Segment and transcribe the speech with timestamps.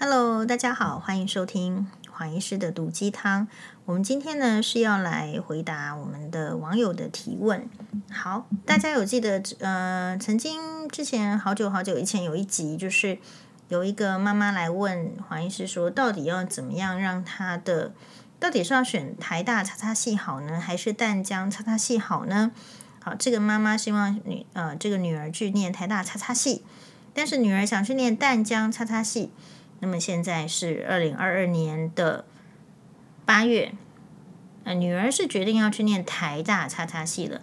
[0.00, 3.48] Hello，大家好，欢迎收听黄医师的毒鸡汤。
[3.84, 7.68] 我们今天呢是要来回答我们的网友的提问。
[8.08, 13.18] 好，大家有记得呃，曾经之前好久好久以前有一集，就是
[13.70, 17.92] 有一个妈妈来问黄医师说，到底要怎么样让她的，
[18.38, 22.52] 到底是要选台大叉叉系好呢，还是淡江叉叉系好呢？
[23.00, 26.62] 好，这个妈妈希望女呃这个女儿去念台大叉叉系，
[27.12, 29.32] 但是女儿想去念淡江叉叉系。
[29.80, 32.24] 那么现在是二零二二年的
[33.24, 33.72] 八月，
[34.64, 37.42] 呃，女儿是决定要去念台大叉叉系了。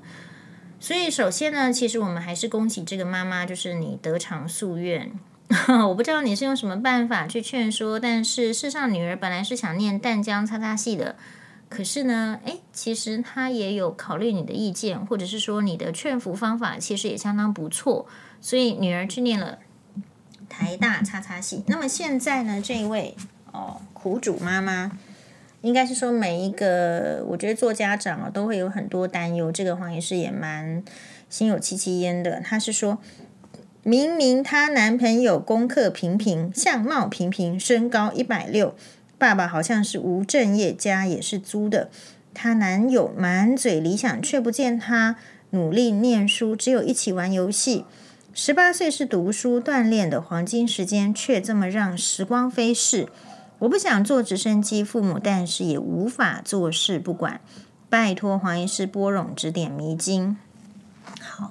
[0.80, 5.12] 所以首先呢，其实我们还是恭喜这个妈妈，就是你得偿夙愿。
[5.88, 11.16] 我不知道你是用什么办法去劝说，但是事实上，女儿本来是想念淡江叉叉系的，
[11.70, 18.08] 可是呢，诶，其实她也有考虑你的意见，或者是说你的劝服方法其实也相当不错，
[18.42, 19.60] 所以女儿去念了。
[20.50, 22.62] 台大叉叉系，那么现在呢？
[22.64, 23.16] 这一位
[23.52, 24.92] 哦，苦主妈妈，
[25.62, 29.52] 应该是说每一个，我觉得做家长啊，都会有很多担忧。
[29.52, 30.84] 这个黄医师也蛮
[31.30, 32.40] 心有戚戚焉的。
[32.42, 33.00] 她是说，
[33.84, 38.76] 明明她男朋友功课平平，相貌平平，身高一百六，
[39.18, 41.90] 爸爸好像是无正业，家也是租的。
[42.34, 45.16] 她男友满嘴理想，却不见她
[45.52, 47.86] 努力念书，只有一起玩游戏。
[48.38, 53.08] 十八岁是读书锻炼的黄金时间，却这么让时光飞逝。
[53.60, 57.40] 我不想做直升机父母，但是也无法坐视不管。
[57.90, 60.36] 拜托黄医师拨冗指点迷津。
[61.22, 61.50] 好，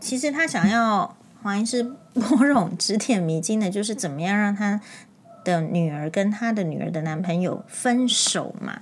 [0.00, 4.80] 其实他想要黄医师拨冗指点迷津的，就是怎么样让他
[5.44, 8.80] 的女儿跟他的女儿的男朋友分手嘛。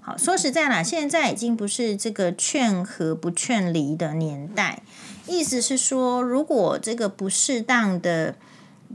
[0.00, 4.82] 好，说实在啦，现在已经不是这个劝和不劝离的年代。
[5.26, 8.34] 意思是说，如果这个不适当的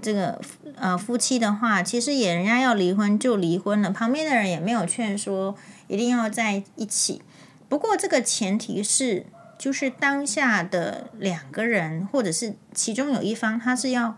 [0.01, 0.41] 这个
[0.75, 5.55] 呃夫妻的话，其实也人家要离婚就离婚了，旁边的人也没有劝说
[5.87, 7.21] 一定要在一起。
[7.67, 9.25] 不过这个前提是，
[9.57, 14.17] 就是当下的两个人，或者是其中有一方，他是要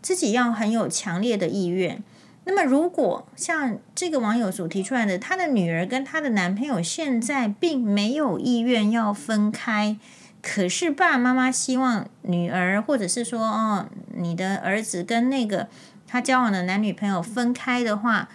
[0.00, 2.02] 自己要很有强烈的意愿。
[2.44, 9.96] 那么，如果像这个网友所提出来的，他的女儿跟她的男朋友现在并没有意愿要分开。
[10.42, 15.68] 可是爸爸妈妈希望女儿，或者是说哦，你的儿子跟那个
[16.08, 18.28] 他交往的男女朋友分开的话，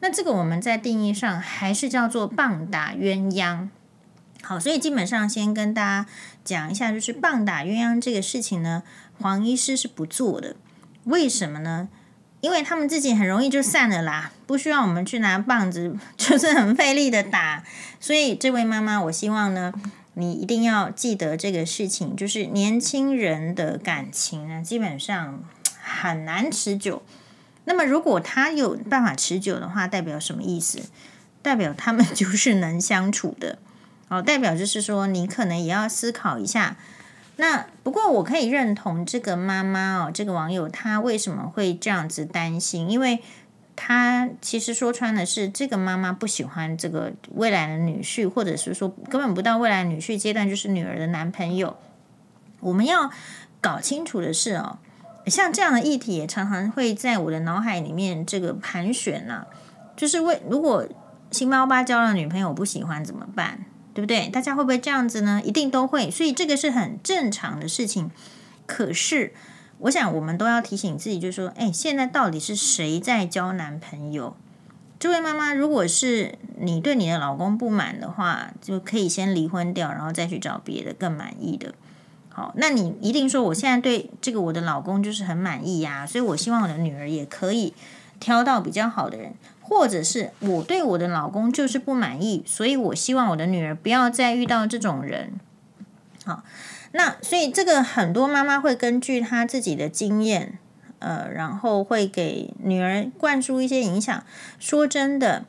[0.00, 3.68] 那这个我们在定义上还是叫做棒打鸳鸯。
[4.42, 6.06] 好，所以基本上先跟大家
[6.44, 8.82] 讲一下，就是棒打鸳鸯这个事情呢，
[9.18, 10.56] 黄医师是不做的。
[11.04, 11.88] 为什么呢？
[12.42, 17.64] 因为他们自己很容易就散了啦，不需要我们去拿棒子， 就是很费力的打。
[17.98, 19.72] 所以这位妈妈，我希望呢。
[20.14, 25.42] 你一定要记得这个事情，就是年轻人的感情呢，基本上
[25.82, 27.02] 很难持久。
[27.64, 30.80] 那么，如果他有办法持久的话，代表什么意思？
[31.42, 33.58] 代表他们就是能相处的。
[34.08, 36.76] 哦，代表就是说，你可能也要思考一下。
[37.36, 42.88] 那不过，我可以认同这个妈妈哦，这个网友他为什么会这样子担心？
[42.88, 43.22] 因为。
[43.76, 51.76] 他其实说穿的是，这个妈妈不喜欢这个未来的女婿，或者是说根本不到未来女婿阶段，就是女儿的男朋友。
[52.60, 53.10] 我们要
[53.60, 54.78] 搞清楚的是哦，
[55.26, 59.46] 像这样的议题也常常会在我的脑海里面这个盘旋啊，
[59.96, 60.86] 就是为如果
[61.30, 63.64] 新猫爸交了女朋友不喜欢怎么办？
[63.92, 64.28] 对不对？
[64.28, 65.42] 大家会不会这样子呢？
[65.44, 68.10] 一定都会，所以这个是很正常的事情。
[68.66, 69.32] 可是。
[69.78, 74.34] 我想，我们都要提醒自己，就是说，哎，现在到底是谁在交男朋友？
[74.98, 81.74] 这位妈妈，如果是你对你的老公不满的话，就可以先离婚掉，然后再去找别的更满意的。
[82.30, 87.74] 好，那你一定说，我现在对这个我的老公就是很满意呀，所以我希望我的女儿也可以
[88.18, 95.34] 挑到比较好的人，或者是我对我的老公就是不满意，所以我希望我的女儿不要再遇到这种人。
[96.24, 96.42] 好。
[96.96, 100.60] 那所以这个很多妈妈会根据她自己的经验，
[101.00, 104.24] 呃，然后会给女儿灌输一些影响。
[104.60, 105.44] 说真的，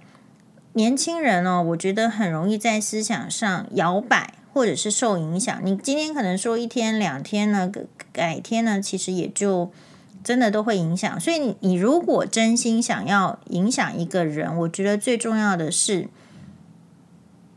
[0.73, 5.61] 年轻人哦，我觉得很容易在思想上摇摆，或者是受影响。
[5.63, 7.71] 你今天可能说一天两天呢，
[8.11, 9.71] 改天呢，其实也就
[10.23, 11.19] 真的都会影响。
[11.19, 16.09] 所以你你如果真心想要影响一个人，我觉得最重要的是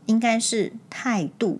[0.05, 1.59] 应该是态度。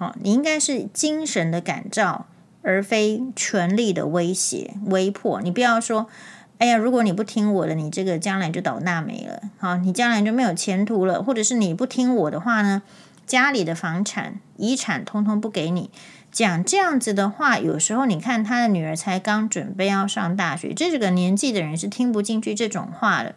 [0.00, 2.26] 哦，你应该是精神的感召，
[2.62, 5.42] 而非权力的威胁、威迫。
[5.42, 6.06] 你不要说，
[6.56, 9.42] 哎呀，如果你不听我的，你这个将来就倒大霉了。
[9.58, 11.22] 好，你将来就没有前途了。
[11.22, 12.80] 或者是你不听我的话呢，
[13.26, 15.90] 家里的房产、遗产通通不给你。
[16.32, 23.34] 讲这样子的话，有时候你看他的女儿才刚准备要上大学，这个年纪的人是听不进去这种话的，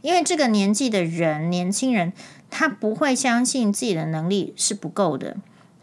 [0.00, 2.12] 因为这个年纪的人，年轻人，
[2.48, 5.36] 他不会相信自己的能力是不够的，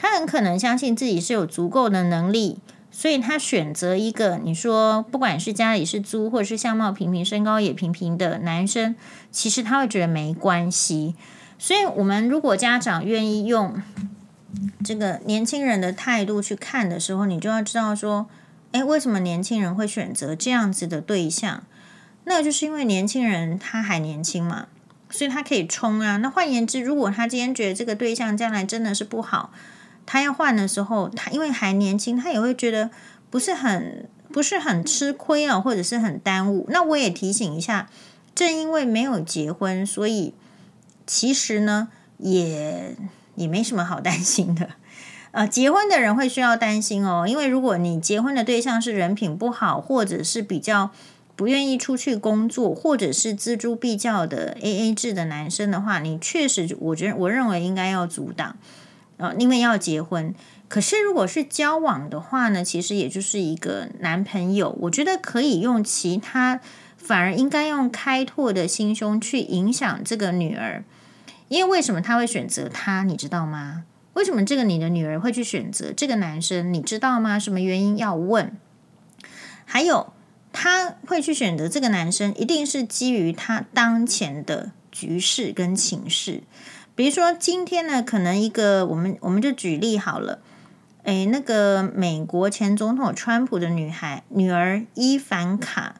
[0.04, 2.60] 他很可能相信自己是有足够的能力，
[2.92, 8.98] 所以他选择一个你说，不管是家里是租，或者是相貌平平、身高也平平的男生，
[9.32, 11.16] 其实他会觉得没关系。
[11.58, 13.82] 所以，我们如果家长愿意用。
[14.86, 18.28] 这个年轻人的态度去看的时候，你就要知道说，
[18.74, 21.64] 诶，为什么年轻人会选择这样子的对象？
[22.26, 24.68] 那就是因为年轻人他还年轻嘛，
[25.10, 26.18] 所以他可以冲啊。
[26.18, 29.52] 那换言之，如果他今天觉得这个对象将来真的是不好，
[30.06, 32.90] 他要换的时候，他因为还年轻，他也会觉得
[33.30, 36.66] 不是很不是很吃亏啊，或者是很耽误。
[36.70, 37.90] 那我也提醒一下，
[38.34, 40.34] 正因为没有结婚，所以
[41.06, 42.96] 其实呢也。
[43.36, 44.70] 也没什么好担心的，
[45.32, 50.92] 呃，结婚的人会需要担心哦，因为如果你结婚的对象是人品不好，或者是比较
[51.36, 58.56] 不愿意出去工作，或者是锱铢必较的 AA 制的男生的话，你确实，我觉得我认为应该要阻挡，
[59.24, 60.36] 呃，因为要结婚。
[60.68, 66.60] 可是如果是交往的话呢，其实也就是一个男朋友，我觉得可以用其他，
[66.98, 70.84] 反而应该用开拓的心胸去影响这个女儿。
[71.48, 73.86] 因为为什么他会选择他，你知道吗？
[74.16, 77.40] 为什么这个你的女儿会去选择这个男生，你知道吗？
[77.40, 78.58] 什么原因要问？
[79.64, 80.12] 还有，
[80.52, 86.44] 他会去选择这个男生，一定是基于他当前的局势跟情势。
[86.96, 90.40] 比如说，今天呢，可能一个我们我们就举例好了，
[91.04, 95.96] 诶，那个美国前总统川普的女孩女儿伊凡卡。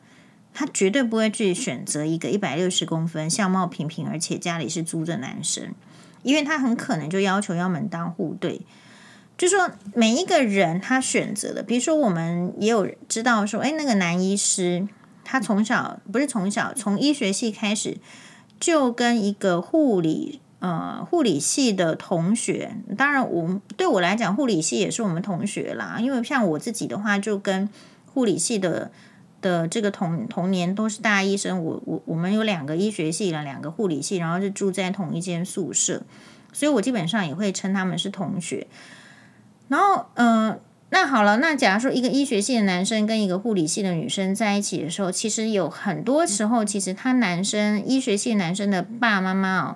[0.56, 5.74] 她绝对不会去选择一个一百六十公分、相貌平平，而且家里是租的男生，
[6.22, 8.62] 因为她很可能就要求要门当户对。
[9.36, 14.88] 就说每一个人他选择的，比如说我们也有知道说，哎，那个男医师
[15.24, 17.98] 他从小不是从小从医学系开始
[18.60, 27.70] 就跟一个护理呃护理系的同学，当然我对我来讲护理系也是我们同学啦，因为像我自己的话就跟
[28.12, 28.90] 护理系的。
[29.44, 36.04] 的这个同同年都是大医生，我我我们有两个医学系的，两个护理系，然后是住在同一间宿舍，
[36.54, 38.68] 所以我基本上也会称他们是同学。
[39.68, 40.58] 然后，嗯、
[40.92, 49.76] 那好了，那假如说一个医学系的男生跟一个护理系的女生在一起的时候，其实有很多时候，其实他男生医学系男生的爸爸妈妈哦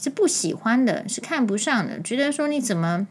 [0.00, 3.06] 是不喜欢的，是看不上的，觉得说你怎么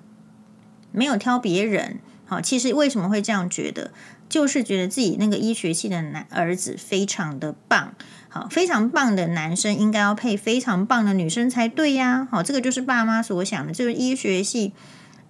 [0.91, 1.99] 没有挑别人？
[2.25, 3.91] 好，其实为什么会这样觉得？
[4.29, 7.93] 就是觉得自己那个医学系的男儿子非常的棒，
[8.27, 12.27] 好，非常棒的男生应该要配非常棒的女生才对呀。
[12.29, 14.73] 好，这个就是爸妈所想的，就是医学系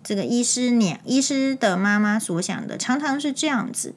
[0.04, 3.94] 这个医师娘、医师的妈妈所想的，常常是这样子。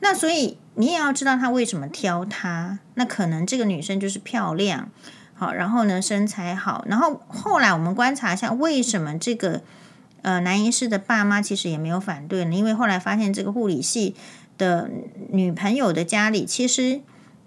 [0.00, 4.90] 那所以你也要知道他为什么挑他，那可能这个女生就是漂亮，
[5.38, 9.62] 好，然后呢身材好，然后后来我们观察一下为什么这个。
[10.22, 14.16] 呃，男医师的爸妈其实也没有反对呢，因为后来发现这个护理系
[14.58, 14.90] 的
[15.30, 17.00] 女朋友的家里其实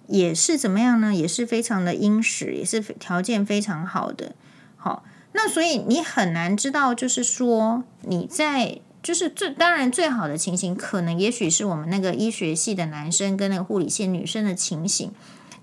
[0.08, 1.14] 也是怎么样呢？
[1.14, 4.34] 也是非常的殷实，也是条件非常好的。
[4.78, 5.04] 好，
[5.34, 15.12] 那所以你很难知道，就是说你在就是最当然最好的情形，可能也许是我们那个医学系的男生跟那个护理系女生的情形，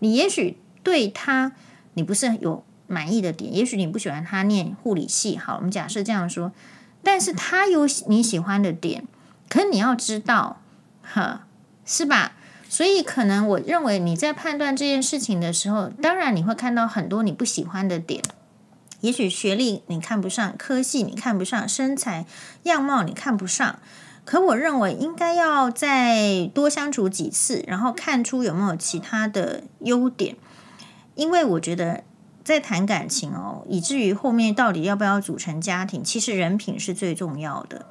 [0.00, 1.52] 你也许对他
[1.98, 5.36] 你不是有满意的点，也许你不喜欢他念护理系。
[5.36, 6.52] 好，我们假设这样说。
[7.02, 9.04] 但是他有你喜欢的点，
[9.48, 10.60] 可你要知道，
[11.02, 11.46] 哈，
[11.84, 12.34] 是吧？
[12.68, 18.22] 所以可能我认为你在判断这件事情的时候，当然你会看到很多你不喜欢的点。
[19.00, 22.26] 也许学历你看不上，科系你看不上，身材
[22.62, 23.80] 样貌你看不上。
[24.24, 30.36] 可我认为应该要再多相处几次，然后看出有没有其他的优点。
[31.18, 32.04] 因为我觉得。
[32.44, 37.84] 在谈感情哦，以至于后面到底要不要组成家庭，其实人品是最重要的。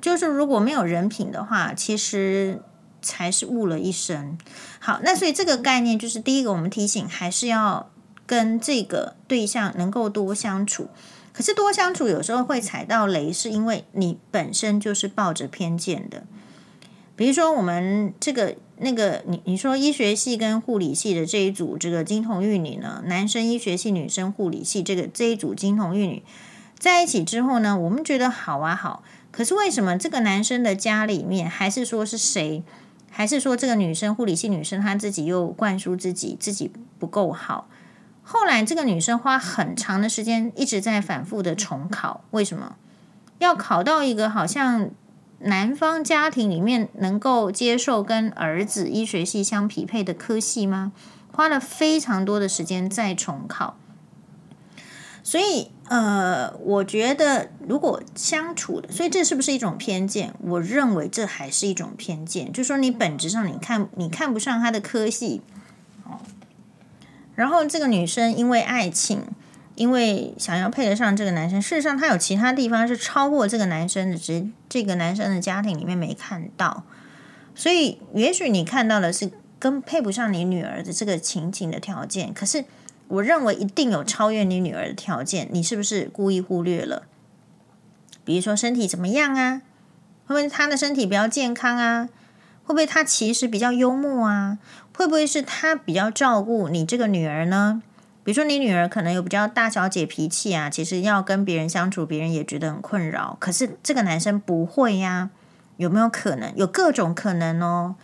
[0.00, 2.60] 就是如果没有人品的话，其实
[3.00, 4.36] 才是误了一生。
[4.80, 7.88] 好，那所以这个概念就是第一个，我们提醒还是要
[8.26, 10.88] 跟这个对象能够多相处。
[11.32, 16.24] 可是多相处有时候会踩到雷，是因为你本身就是抱着偏见的。
[17.14, 18.56] 比如说我们这个。
[18.82, 26.22] 那个你你说医学系跟护理系的这一组这个金童玉女呢，男生医学系，女生护理系，这个这一组金童玉女
[26.78, 32.62] 在一起之后呢，我们觉得好啊好，可是为什么这个男生的家里面还是说是谁，
[33.10, 37.68] 还是说这个女生护理系女生她自己又灌输自己自己不够好？
[38.22, 42.76] 后来这个女生花很长的时间一直在反复的重考，为什么
[43.38, 44.90] 要考到一个好像？
[45.44, 50.92] 男方家庭里面能够接受跟儿子医学系相匹配的科系吗？
[51.32, 53.76] 花了非常多的时间再重考。
[55.24, 60.34] 所以，呃，我觉得如果相处的，所以这是不是一种偏见？
[60.40, 65.42] 我认为这还是一种偏见，就说你本质上你看你看不上他的科系，
[66.04, 66.18] 哦，
[67.36, 69.22] 然后这个女生因为爱情，
[69.74, 76.84] 因为想要配得上这个男生，事实上他有其他地方是超过这个男生的，只是这个男生的家庭里面没看到，
[77.54, 82.64] 所以也许你看到的是跟配不上你女儿的这个情景的条件，可是。
[83.08, 87.02] 我认为一定有超越你女儿的条件，你是不是故意忽略了？
[88.24, 89.60] 比如说身体怎么样啊？
[90.24, 92.08] 会不会他的身体比较健康啊？
[92.64, 94.56] 会不会他其实比较幽默啊？
[94.96, 97.82] 会不会是他比较照顾你这个女儿呢？
[98.24, 103.36] 比如说你女儿可能有比较大小姐脾气啊，其实要跟别人相处，别人也觉得很困扰。
[103.40, 105.30] 可是这个男生不会呀？
[105.78, 106.52] 有没有可能？
[106.54, 107.96] 有各种可能哦。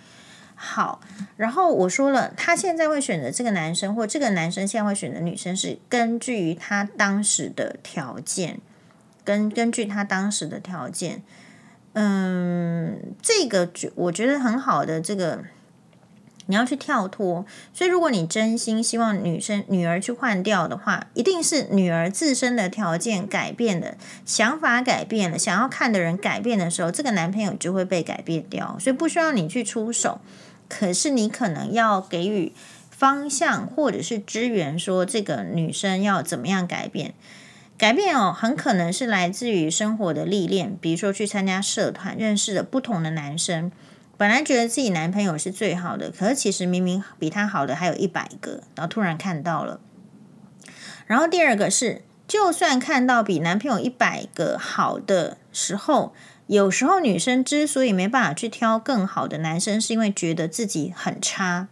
[0.60, 1.00] 好，
[1.36, 8.58] 然后我说了，他现在会选择这个男生，或这个男生现在会选择女生，是根据于他当时的条件，
[9.22, 11.22] 跟根据他当时的条件，
[11.92, 15.44] 嗯，这个我觉得很好的这个，
[16.48, 17.46] 你要去跳脱。
[17.72, 23.94] 所以，如果你真心希望女生女儿去换掉的话，一定是女儿自身的条件改变了，
[24.26, 28.76] 想法改变了，想要看的人改变的时候，这个男朋友就会被改变掉。
[28.80, 30.20] 所以，不需要你去出手。
[30.68, 32.52] 可是你可能要给予
[32.90, 37.14] 方向，或者是支援，说这个女生要怎么样改变？
[37.78, 43.70] 改变哦，很可能是来自于生活的历练，比如说去参加社团，认识了不同的男生，
[44.18, 49.80] 本来觉得自己男朋友是最好的，可是其实明明比他好的还有一百个，然后突然看到了。
[51.06, 56.12] 然后第二个是，就算看到比男朋友一百个好的时候。
[56.48, 61.68] 有时候女生之所以没办法去挑更好的男生，是因为觉得自己很差，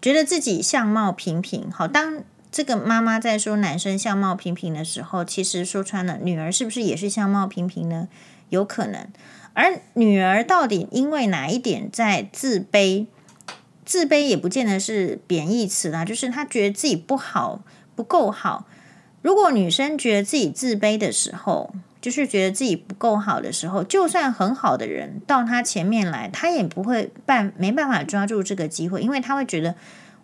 [0.00, 1.68] 觉得自己相貌平平。
[1.72, 8.06] 好，当这个妈妈在说男生相貌平平的时候，其实说穿了，女儿是不是也是相貌平平呢？
[8.50, 9.08] 有可能。
[9.52, 13.06] 而女儿到底因为哪一点在自卑？
[13.84, 17.60] 自卑也不见得是贬义词啦，就是她觉得自己不好，
[17.96, 18.66] 不够好。
[19.22, 29.74] 如果女生觉得自己自卑的时候，就是觉得自己不够好的时候，就算很好的人到她前面来，她也不会办，没办法抓住这个机会，因为她会觉得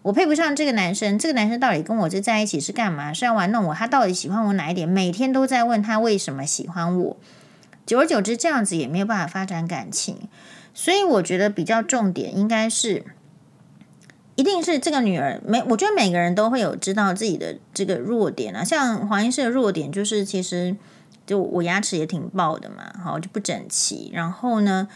[0.03, 3.13] 我配不上这个男生，这个男生到底跟我这在一起是干嘛？
[3.13, 3.75] 是要玩弄我？
[3.75, 4.89] 他到底喜欢我哪一点？
[4.89, 7.17] 每天都在问他为什么喜欢我，
[7.87, 10.29] 久而久之，这样子也没有办法发展感情。
[10.75, 13.05] 所以我觉得比较重点应该是，
[14.35, 20.77] 一定是这个女儿每，我觉得每个人都会有知道自己的这个弱点啊，像黄医师的弱点就是其实。
[21.25, 24.13] 就我牙齿也挺爆的嘛，好，就不整齐。
[24.15, 24.87] 然后呢，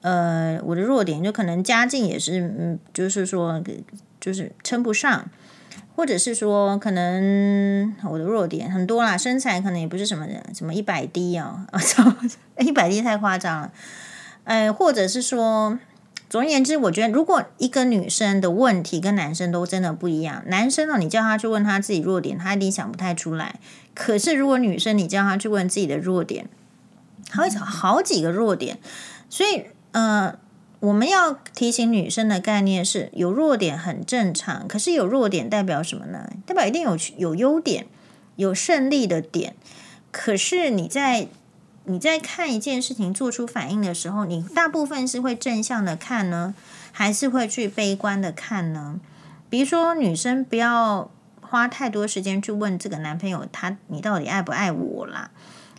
[0.00, 3.62] 呃，我的弱点就可能家境也是，嗯，就是说，
[4.18, 5.30] 就是称不上，
[5.96, 11.66] 或者是说，可能我的弱点很多啦，身材可能也不是什么人，什么一百 D 哦，
[12.60, 13.72] 一百 D 太夸张了，
[14.44, 15.78] 呃，或者是说。
[16.28, 23.60] 总而言之，我觉得如果一个女生的问题跟男生都真的不一样，男生呢，你叫他去问他自己弱点，他一定想不太出来。
[23.94, 26.48] 可是如果女生你叫他去问自己的弱点，
[27.30, 28.78] 他会找好几个弱点。
[29.30, 30.36] 所以，呃，
[30.80, 34.68] 我们要提醒女生的概念是有弱点很正常。
[34.68, 36.30] 可是有弱点代表什么呢？
[36.44, 37.86] 代表一定有有优点，
[38.36, 39.54] 有胜利的点。
[40.10, 41.28] 可是你在。
[41.88, 46.52] 你在看一件事情做出反应的时候，你大部分是会正向的看呢，
[46.90, 48.98] 还是会去悲观的看呢？
[49.48, 51.08] 比如说，女生不要
[51.40, 55.30] 花太多时间去问这个男朋友他你到底爱不爱我啦，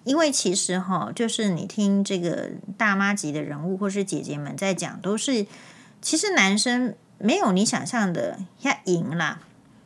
[0.08, 5.46] 因为其实哈，就是你听这个大妈级的人物或是姐姐们在讲，都是
[6.02, 9.42] 其实男生没有你想象的要赢啦。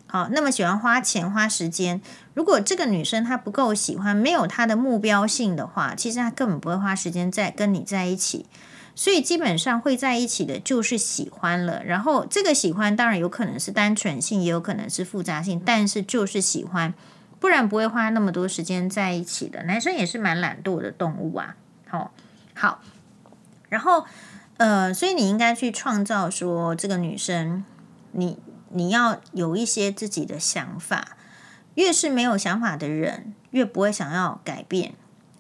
[0.05, 2.01] 好，那么喜欢花钱花时间。
[2.33, 8.45] 如果这个女生她不够喜欢，没有她的目标性的话，其实她根本不会花时间在跟你在一起。
[8.93, 11.81] 所以基本上会在一起的就是喜欢了。
[11.85, 16.93] 然后这个喜欢当然有可能是单纯性，也有可能是复杂性，但是就是喜欢，
[17.41, 19.63] 不然不会花那么多时间在一起的。
[19.63, 21.57] 男生也是蛮懒惰的动物啊。
[21.89, 22.13] 好，
[22.55, 22.81] 好，
[23.67, 24.05] 然后
[24.55, 27.65] 呃，所以你应该去创造说这个女生
[28.13, 28.39] 你。
[28.73, 31.17] 你要有一些自己的想法，
[31.75, 34.93] 越是没有想法的人，越不会想要改变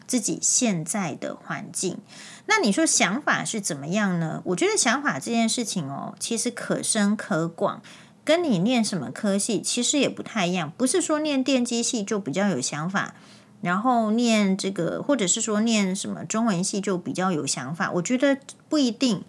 [0.05, 1.99] 自己现在的环境。
[2.47, 4.41] 那你说想法是怎么样呢？
[4.47, 7.81] 我觉得想法这件事情哦，其实可深可广，
[8.23, 10.71] 跟你念什么科系其实也不太一样。
[10.77, 13.15] 不是说念电机系就比较有想法，
[13.61, 17.91] 然后念这个，或者是说念什么中文系就比较有想法。
[17.93, 18.37] 我觉得
[18.69, 19.23] 不一定，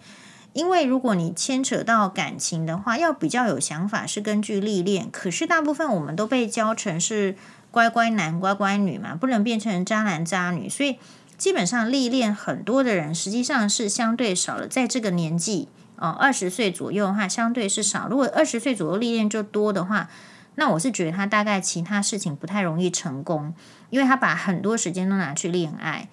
[0.53, 5.11] 因为如果你牵扯到感情的话，要比较有想法是根据历练。
[5.11, 7.35] 可是大部分我们都被教成是
[7.71, 10.69] 乖乖男、乖乖女嘛，不能变成渣男渣女。
[10.69, 10.99] 所以
[11.39, 14.69] 基本上历练很多的人，实际上是相对少了。
[14.69, 15.69] 在这个年纪，
[16.03, 18.09] 哦，二十岁左右的话，相对是少。
[18.09, 20.09] 如果二十岁左右历练就多的话，
[20.57, 23.55] 那我是觉得他大概其他事情不太容易成功，
[23.91, 26.09] 因为他把很多时间都拿去恋爱。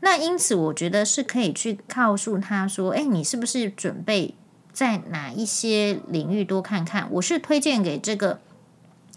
[0.00, 4.34] 那因此，我觉得是可以去告诉他说：“哎，你是不是准备
[4.72, 8.40] 在哪一些领域多看看？”我是推荐给这个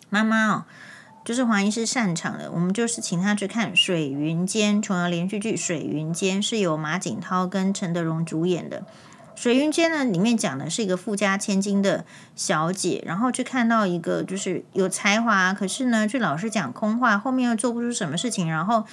[0.09, 0.65] 妈妈哦，
[1.23, 8.83] 就是黄医师擅长的，我们就是请他去看《水云间》琼瑶连续剧《水云间》，是由马景涛跟陈德容主演的。
[9.39, 12.03] 水云间呢，里面讲的是一个富家千金的
[12.35, 18.83] 小姐，然后去看到一个就是有才华，可是呢，却老是讲空话，后面又做不出什么事情，然后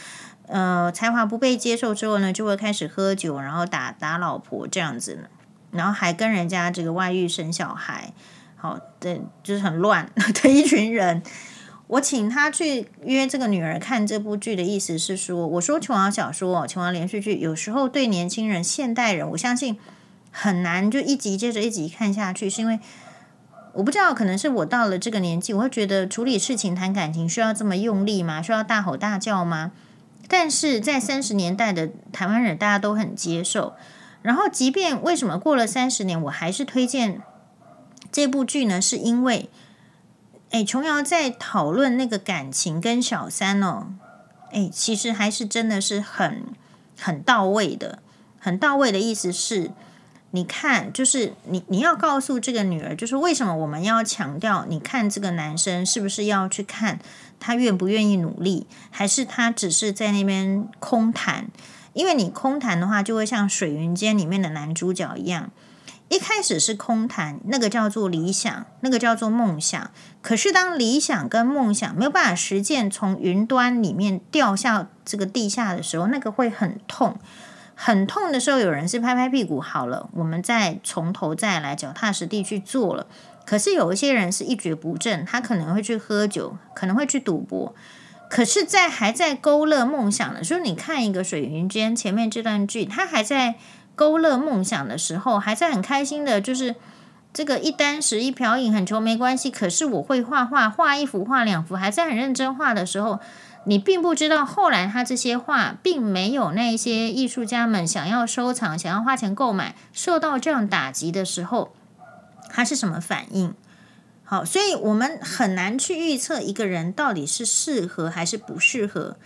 [0.47, 5.23] 呃，才华不被接受之后呢，就会开始喝酒，然后打打老婆这样子呢，
[5.73, 8.13] 然后还跟人家这个外遇生小孩，
[8.55, 10.09] 好，对，就是很乱
[10.41, 11.25] 的一群人。
[11.89, 19.77] 我请他去约这个女儿看这部剧的意思是说，我说琼瑶小说、琼瑶连续剧，有时候对年轻人、现代人，我相信。
[20.39, 22.79] 很难就一集接着一集看下去，是因为
[23.73, 28.43] 我不知道，可能是我到了这个年纪，我会觉得处理事情、谈感情需要这么用力吗？
[28.43, 29.73] 需要大吼大叫吗？
[30.29, 33.75] 但是在三十年代的台湾人，大家都很接受。
[34.21, 37.23] 然后，即便为什么过了三十年，我还是推荐
[38.13, 38.79] 这部剧呢？
[38.79, 39.49] 是因为，
[40.51, 43.87] 哎，琼瑶在讨论那个感情跟小三哦，
[44.53, 46.43] 哎，其实还是真的是很
[46.99, 48.01] 很到位的，
[48.39, 49.71] 很到位的意思是。
[50.37, 54.67] 你看，就是你你要告诉这个女儿，就是为什么我们要强调？
[54.69, 56.99] 你看这个男生是不是要去看
[57.41, 61.49] 他愿不愿意努力，还是他只是在那边空谈？
[61.95, 65.51] 因为你空谈的话，就会像《水云间》里面的男主角一样，
[66.11, 69.91] 一开始是空谈，那个叫做理想，那个叫做梦想。
[70.21, 77.19] 可是当理想跟梦想没有办法实践，从云端里面掉下这个地下的时候，那个会很痛。
[77.79, 83.07] 很痛的时候，有人是拍拍屁股好了，我们再从头再来，脚踏实地去做了。
[83.45, 87.75] 可是有一些人是一蹶不振，他可能会去喝酒，可能会去赌博。
[88.31, 93.57] 可是，在还在勾勒梦想的时候，你看一个《水云间》前面这段剧，他还在
[93.95, 96.75] 勾勒梦想的时候，还在很开心的，就是
[97.33, 99.51] 这个一簞食一瓢饮，很穷没关系。
[99.51, 103.21] 可是我会画画，画一幅画两幅，还在很认真画的时候。
[103.69, 111.75] 你并不知道，后来他这些画并没有那些艺术家们想要收藏、想要花钱购买，受到这样打击的时候，
[112.49, 113.53] 他是什么反应？
[114.23, 119.17] 好，所以我们很难去预测一个人到底是适合还是不适合。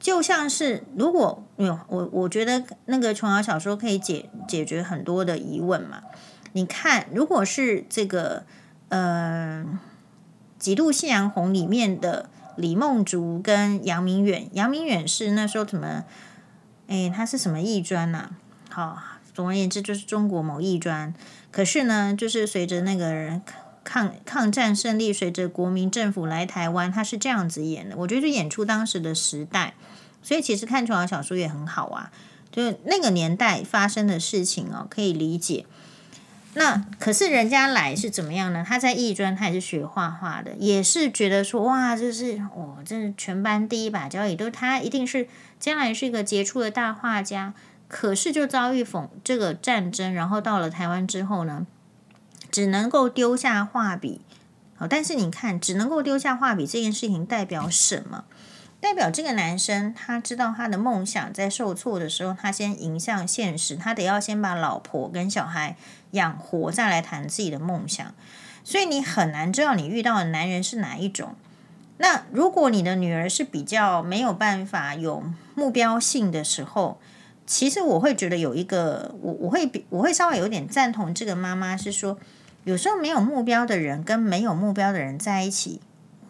[0.00, 6.00] 就像是如果有我，我觉得那个琼瑶小说可以解解决很多的疑问嘛。
[6.52, 8.44] 你看，如果是这个
[8.88, 9.62] 呃
[10.58, 12.30] 《几度夕阳红》里面的。
[12.56, 16.04] 李梦竹跟杨明远，杨明远是那时候怎么？
[16.86, 18.30] 哎，他是什么艺专呐？
[18.68, 21.14] 好，总而言之就是中国某艺专。
[21.50, 23.42] 可是呢，就是随着那个人
[23.82, 27.96] 抗抗战胜利，随着国民政府来台湾，他是这样子演的。
[27.96, 29.74] 我觉得就演出当时的时代，
[30.22, 32.10] 所以其实看琼瑶小说也很好啊，
[32.50, 35.64] 就那个年代发生的事情哦，可以理解。
[36.54, 38.64] 那可是人家来是怎么样呢？
[38.66, 47.54] 他在艺专，他也是学画画的，也是觉得说哇，这是哦，这是全班第一把交椅，都他一定是将来是一个杰出的大画家。
[47.86, 51.66] 可是就遭遇逢这个战争，然后到了台湾之后呢，
[52.50, 54.22] 只能够丢下画笔。
[54.74, 58.24] 好，但是你看，只能够丢下画笔这件事情代表什么？
[58.80, 65.76] 代表这个男生，他知道他的梦想在受挫的时候，他先迎向现实，他得要先把老婆跟小孩
[66.14, 68.12] 养活，再来谈自己的梦想。
[68.64, 71.36] 所以你很难知道你遇到的男人是哪一种。
[71.98, 75.22] 那如果你的女儿是比较没有办法有
[75.54, 76.98] 目标性的时候，
[77.46, 82.18] 其实我会觉得有一个，我我会比我会稍微有点赞同这个妈妈是说，
[82.64, 85.80] 有时候没有目标的人跟没有目标的人在一起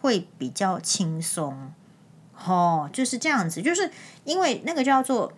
[0.01, 1.71] 会比较轻松。
[2.45, 3.89] 哦，就是这样子，就是
[4.25, 5.31] 因为那个叫做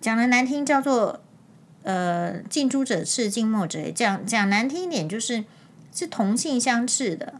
[0.00, 1.20] 讲的难听，叫做
[1.82, 3.92] 呃近朱者赤，近墨者黑。
[3.92, 5.44] 讲讲难听一点，就是
[5.92, 7.34] 是同性相斥的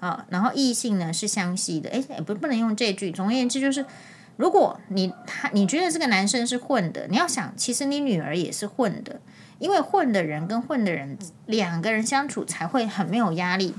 [0.00, 1.90] 啊，然后异性呢是相吸的。
[1.90, 3.10] 诶，不不能用这句。
[3.10, 3.84] 总而言之，就是
[4.36, 9.20] 如果你他你觉得这个男生是混的，你要想，其实你女儿也是混的，
[9.58, 13.74] 因为混的人跟混的人两个人相处才会很没有压力。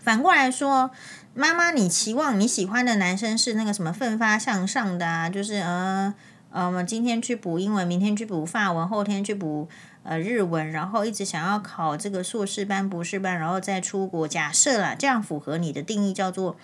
[0.00, 0.92] 反过来说，
[1.34, 5.28] 妈妈，你期望你喜欢的男生是那个什么奋发向上的啊？
[5.28, 6.14] 就是呃
[6.56, 9.68] 呃，我们今天去补英文，明天去补法文，后天去补
[10.04, 14.26] 呃日文，然后一直想要考这个硕士班、博士班，然后再出国。
[14.26, 16.56] 假设啦，这样符合你的定义，叫做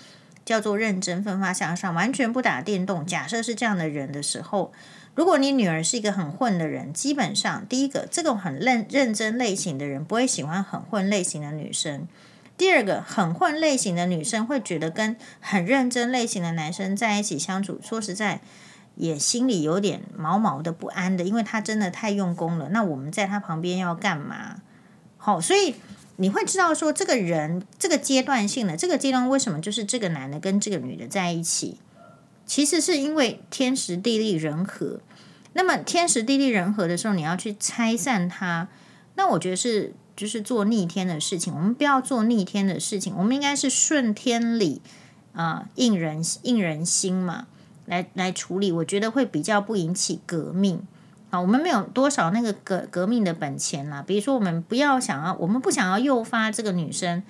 [0.46, 3.04] 叫做认真奋发向上，完全不打电动。
[3.04, 4.72] 假设是这样的人的时候，
[5.14, 12.08] 如果你女儿是一个很混的人，基本上第一个，这种很认认真类型的人不会喜欢很混类型的女生。
[12.56, 18.40] 第二个，很混类型的女生会觉得跟很认真类型的男生在一起相处，说实在，
[18.96, 22.68] 也心里有点毛毛的不安的，因为他真的太用功了。
[22.70, 24.56] 那我们在他旁边要干嘛？
[25.16, 25.74] 好，所以
[26.16, 31.78] 你会知道说，这个人这个阶段性的这个阶段，为什么就是这个男的跟这个女的在一起？
[32.46, 35.00] 其实是因为天时地利人和。
[35.52, 38.68] 那么天时地利人和的时候，你要去拆散他，
[39.16, 39.94] 那我觉得是。
[40.14, 44.82] 就是做逆天的事情，我们不要做逆天的事情，我们应该是顺天理
[45.32, 47.46] 啊，应人应人心嘛，
[47.92, 50.80] 来来处理，我觉得会比较不引起革命
[51.28, 51.38] 啊。
[51.38, 57.22] 我们没有多少那个革革命的本钱啦，比如说我们不要想要，我们不想要诱发这个女生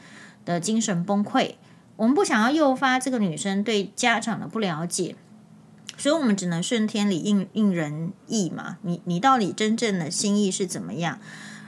[0.44, 1.56] 的精神崩溃，
[1.96, 5.16] 我们不想要诱发这个女生对家长的不了解，
[5.96, 8.78] 所以我们只能顺天理应应人意嘛。
[8.82, 11.18] 你你到底真正的心意是怎么样？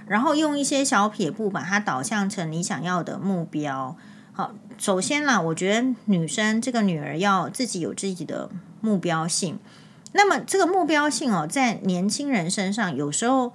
[0.07, 3.97] 然后用一些小撇步把它导向成你想要的目标。
[4.33, 8.51] 好，首先啦，我觉得女生这个女儿要自己有自己的
[8.85, 9.59] 目标性。
[10.13, 13.55] 那么这个目标性哦，在年轻人身上有时候，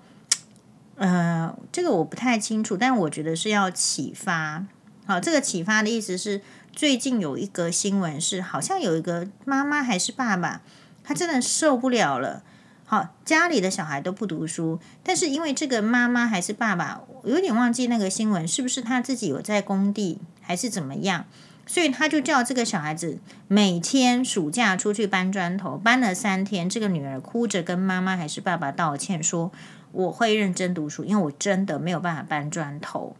[0.97, 4.65] 呃，这个我不太清楚，但我觉得是要启发。
[5.05, 6.41] 好，这个启发的意思是，
[6.73, 10.61] 最近有一个新闻是，好像有一个妈妈还是爸爸，
[11.03, 12.43] 他真的受不了了。
[12.85, 21.25] 好，家里的小孩都不读书，但是因为这个妈妈还是爸爸，有点忘记那个新闻是不是他自己有在工地还是怎么样，
[21.69, 26.67] 所以他就叫这个小孩子每天暑假出去搬砖头，搬了三天。
[26.67, 29.51] 这个女儿哭着跟妈妈还是爸爸道歉说
[29.93, 33.15] ：“我会认真读书，因为我真的没有办法搬砖头。”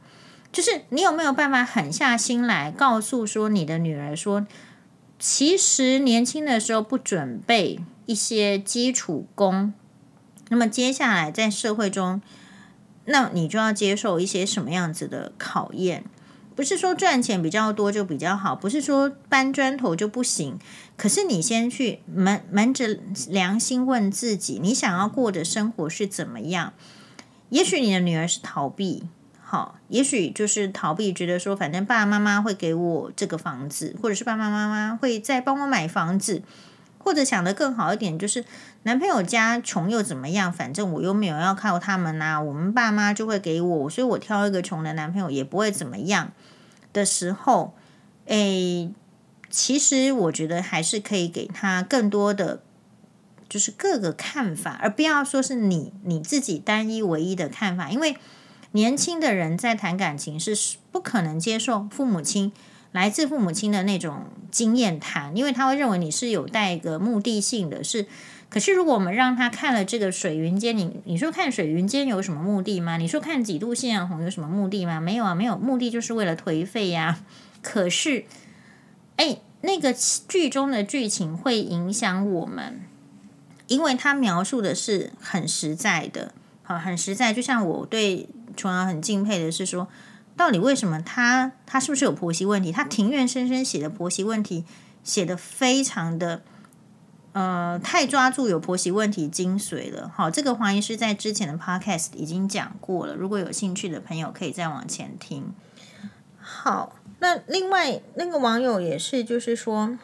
[0.51, 4.47] 就是你有没有办法狠下心来告诉说你的女儿说，
[5.19, 7.79] 其实年轻的时候不准备。
[8.07, 9.71] 一些基础功，
[10.47, 12.19] 那么接下来在社会中，
[13.05, 16.03] 那你就要接受一些什么样子的考验？
[16.59, 20.59] 不是说赚钱比较多就比较好，不是说搬砖头就不行。
[20.97, 26.73] 可是你先去扪扪着良心问自己，你想要过的生活是怎么样？
[27.47, 29.05] 也许你的女儿是逃避，
[29.41, 36.41] 好，也许就是逃避，觉得说反正爸爸妈妈会给我这个房子，或者是爸爸妈妈会再帮我买房子。
[37.01, 38.43] 或者想得更好一点，就是
[38.83, 40.51] 男朋友家穷又怎么样？
[40.51, 46.33] 反正我又没有要靠他们呐、我们爸妈就会给我，所以我挑一个穷的男朋友也不会怎么样
[46.91, 47.73] 的时候，
[48.25, 48.91] 诶，
[49.49, 52.61] 其实我觉得还是可以给他更多的，
[53.47, 58.15] 就是各个看法，而不要说是你你自己单一唯一的看法，因为
[58.71, 60.55] 年轻的人在谈感情是
[60.91, 62.51] 不可能接受父母亲。
[62.91, 68.07] 来自父母亲的那种经验谈，因为他会认为你是有带一个目的性的，是。
[68.49, 72.97] 可是如果我们让他看了这个水云间，你你说看水云间有什么目的吗？
[72.97, 74.99] 你说看几度夕阳红有什么目的吗？
[74.99, 77.19] 没有啊，没有目的，就是为了颓废呀。
[77.61, 78.25] 可是，
[79.17, 82.81] 哎，那个剧中的剧情会影响我们，
[83.67, 86.33] 因为他描述的是很实在的，
[86.63, 87.33] 好，很实在。
[87.33, 89.87] 就像我对琼瑶很敬佩的是说。
[90.37, 92.71] 到底为什么他他是不是有婆媳问题？
[92.71, 94.63] 他庭院深深写的婆媳问题
[95.03, 96.41] 写得非常的
[97.31, 100.11] 呃，太抓住有婆媳问题精髓了。
[100.13, 105.53] 好，这个黄医师在之前的 podcast 已经讲过了，如果有兴趣的朋友可以再往前听。
[106.39, 109.97] 好，那另外那个网友也是，就是说，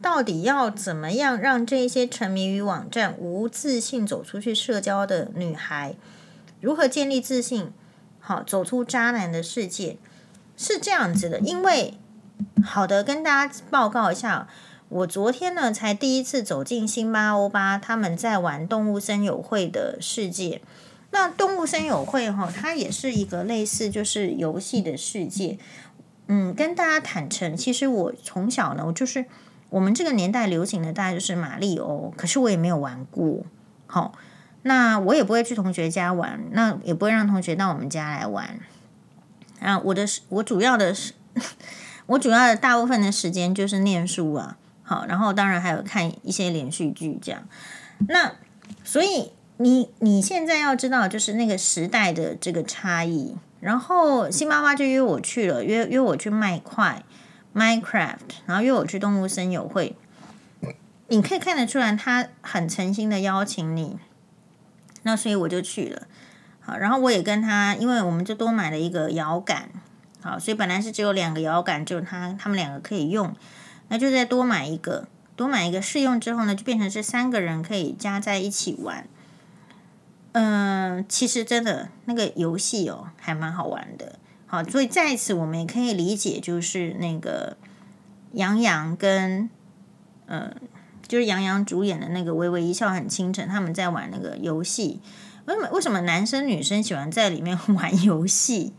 [0.00, 5.94] 到底要怎么样让这些沉迷于网站、无自信走出去社交的女孩，
[6.60, 7.70] 如何建立自信？
[8.18, 9.98] 好，走出渣男的世界
[10.56, 11.94] 是这样子的，因为
[12.64, 14.48] 好的，跟大家报告一下，
[14.90, 20.60] 我昨天呢才第一次走进辛巴欧巴，他们在玩动物森友会的世界。
[21.12, 25.58] 那动物森友会哈，它也是一个类似就是游戏的世界。
[26.26, 29.24] 嗯，跟大家坦诚，其实我从小呢，我就是
[29.70, 33.44] 我们这个年代流行的大概就是马里欧，可是我也没有玩过。
[33.86, 34.12] 好。
[34.62, 38.60] 那我也不会去同学家玩，那也不会让同学到我们家来玩。
[39.58, 41.14] 啊，我的我主要的是，
[42.04, 44.58] 我主要的大部分的时间就是念书啊，
[44.90, 47.46] 好，然后当然还有看一些连续剧这样。
[48.08, 48.32] 那
[48.82, 53.36] 所以你你现在要知道，就是那个时代的这个差异。
[53.60, 57.04] 然后新妈妈就约我去了，约约我去卖块。
[57.54, 59.94] Minecraft，然后约我去动物森友会。
[61.06, 63.96] 你可以看得出来，他很诚心的邀请你，
[65.04, 66.08] 那所以我就去了。
[66.58, 69.68] 好，然后我也跟他，因为我们就多买了一个摇杆，
[70.20, 73.32] 好，所以本来是只有两个摇杆，就他他们两个可以用，
[73.90, 79.06] 那就再多买一个，多买一个试用之后呢，就变成是三个人可以加在一起玩。
[80.32, 84.18] 嗯，其实真的那个游戏哦，还蛮好玩的。
[84.46, 87.58] 好，所以在此我们也可以理解，就是那个
[88.32, 89.50] 杨洋跟
[90.24, 90.54] 嗯。
[91.08, 95.00] 就是杨洋主演的那个《微微一笑很倾城》，他们在玩那个游戏。
[95.46, 98.72] 为什么为什么男生女生喜欢在里面 玩游戏？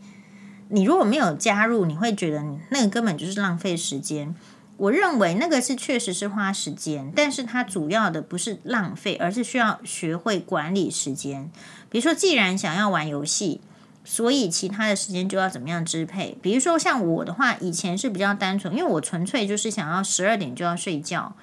[0.70, 4.34] 你如果没有加入，你会觉得那个根本就是浪费时间。
[4.76, 11.50] 我认为那个是确实是花时间，但是它主要的不是浪费，而是需要学会管理时间。
[11.88, 13.60] 比如说，既然想要玩游戏，
[14.04, 16.36] 所以其他的时间就要怎么样支配？
[16.42, 21.36] 比如说像我的话，以前是比较单纯，因为我纯粹就是想要十二点就要睡觉。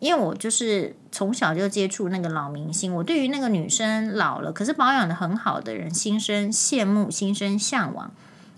[0.00, 8.12] 因为我就是从小就接触那个老明星，我对于那个女生老了可是保养得很好的人心生羡慕，心生向往，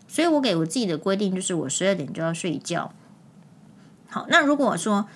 [0.06, 2.92] 所以我给我自己的规定就是我十二点就要睡觉。
[4.10, 5.06] 好，那如果说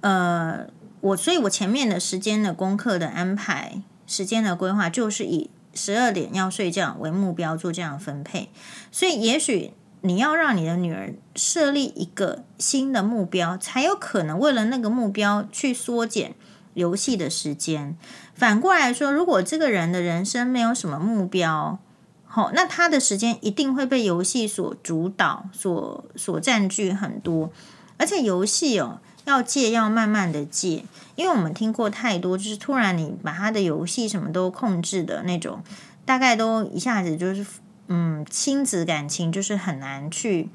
[0.00, 0.66] 呃
[1.00, 8.48] 我，所以我前面的时间的功课的安排，时间的规划就是以十二点要睡觉为目标做这样分配，
[8.90, 9.72] 所以也许。
[10.06, 16.34] 你要让你的女儿设立一个新的目标，才有可能为了那个目标去缩减
[16.74, 17.96] 游戏的时间。
[18.34, 21.78] 反过来说，如果这个人的人生没有什么目标，
[22.26, 27.50] 好，那他的时间一定会被游戏所主导、所所占据很多。
[27.96, 30.84] 而且游戏哦，要戒要慢慢的戒，
[31.16, 35.62] 因为我们听过太多，就是突然你把他的游戏什么都控制的那种，
[36.04, 37.44] 大概都一下子就是。
[37.86, 40.48] 嗯，亲子感情就是很难去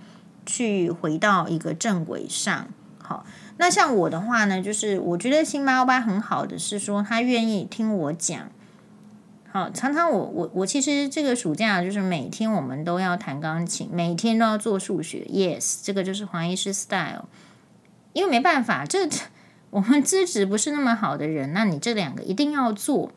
[0.48, 2.70] 去回到一个正轨上。
[2.98, 3.24] 好，
[3.58, 8.50] 那像我的话呢，就是我觉得星巴欧巴很好的是说，他愿意听我讲。
[9.74, 15.26] 常常我我我其实这个暑假就是每天我们都要弹钢琴，每天都要做数学。
[15.32, 17.26] Yes，这个就是黄医师 style。
[18.14, 19.10] 因为没办法，这
[19.72, 23.12] 我们资质不是那么好的人，那你这两个一定要做。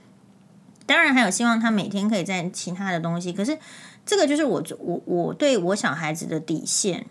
[0.86, 3.58] 当然还有希望他每天可以在其他的东西，可是。
[4.04, 7.06] 这个就是我我我对我小孩子的底线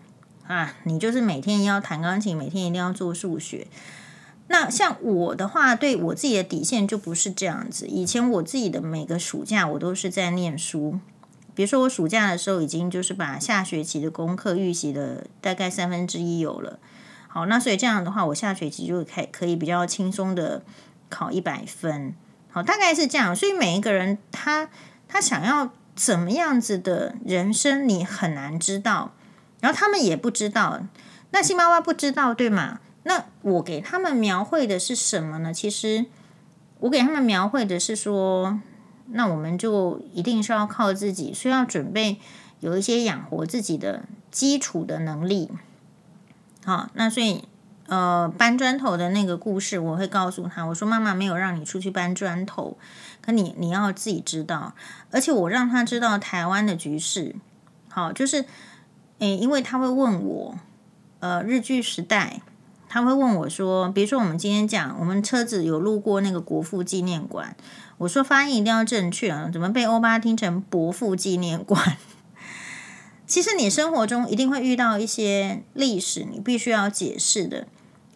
[0.46, 0.74] 啊！
[0.84, 3.66] 你就是每天要弹钢琴，每天一定要做数学。
[4.52, 7.86] 那像我的话，对我自己的底线就不是这样子。
[7.86, 11.00] 以前我自己的每个暑假，我都是在念书。
[11.54, 16.78] 比如说我暑假的时候，已经就是把下学期的功课预习的大概三分之一有了。
[17.28, 20.62] 好，那所以这样的话，我下学期就可以可以比较轻松的
[21.08, 22.14] 考一百分。
[22.50, 23.34] 好，大概是这样。
[23.34, 24.68] 所以每一个人他
[25.08, 25.72] 他想要。
[25.94, 29.12] 怎么样子的人生，你很难知道，
[29.60, 30.80] 然后他们也不知道。
[31.32, 32.80] 那新妈妈不知道，对吗？
[33.04, 35.52] 那我给他们描绘的是什么呢？
[35.52, 36.06] 其实
[36.80, 38.60] 我给他们描绘的是说，
[39.06, 42.18] 那我们就一定是要靠自己，需要准备
[42.60, 45.50] 有一些养活自己的基础的能力。
[46.64, 47.44] 好，那所以。
[47.88, 52.78] 呃，搬砖头的那个故事，我会告诉他，我说妈妈没有让你出去搬砖头，
[53.20, 54.74] 可你你要自己知道，
[55.10, 57.34] 而且我让他知道台湾的局势。
[57.90, 58.46] 好，就是，
[59.18, 60.58] 诶，因为他会问我，
[61.18, 62.40] 呃，日据时代，
[62.92, 67.56] 他会问我说，比如说我们今天讲，我们车子有路过那个国父纪念馆，
[67.96, 71.96] 我说发音一定要正确啊，怎么被欧巴听成伯父纪念馆？
[73.26, 77.66] 其实你生活中一定会遇到一些历史，你必须要解释的。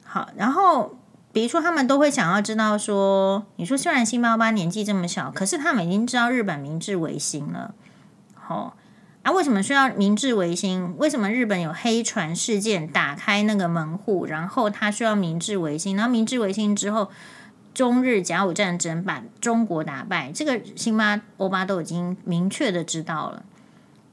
[0.05, 0.99] 好，然后
[1.33, 7.75] 比如说，他们都会想要知道说，你说虽然新巴巴年纪这么小，可是他们已经知道日本明治维新了。
[8.35, 8.77] 好，
[9.27, 10.97] 啊，为什么需要明治维新？
[10.99, 15.97] 为什么日本有黑船事件打开那个门户，然后他需要明治维新？
[15.97, 17.11] 然后明治维新之后，
[17.75, 23.45] 中日甲午战争把中国打败，这个辛巴欧巴都已经明确的知道了。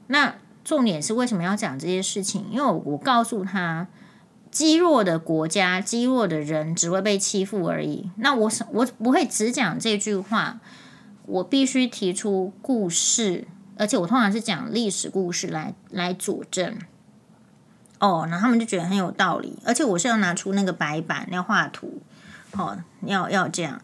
[0.08, 2.46] 那重点是为什么要讲这些事情？
[2.50, 3.86] 因为我，告诉他。
[4.50, 8.10] 积弱的国家，积弱的人只会被欺负而已。
[8.18, 10.60] 那我我不会只讲这句话，
[11.26, 16.76] 我必须提出故事，而且我通常是讲历史故事来来佐证。
[17.98, 22.02] 哦，然后他们就觉得很有道理，而且我是要拿出那个白板，要画图，
[22.52, 23.80] 哦，要要这样。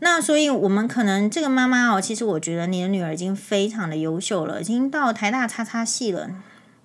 [0.00, 6.30] 那所以，我们可能这个妈妈哦，其实我觉得你的女儿已经非常的优秀了，已经到台大叉叉系了，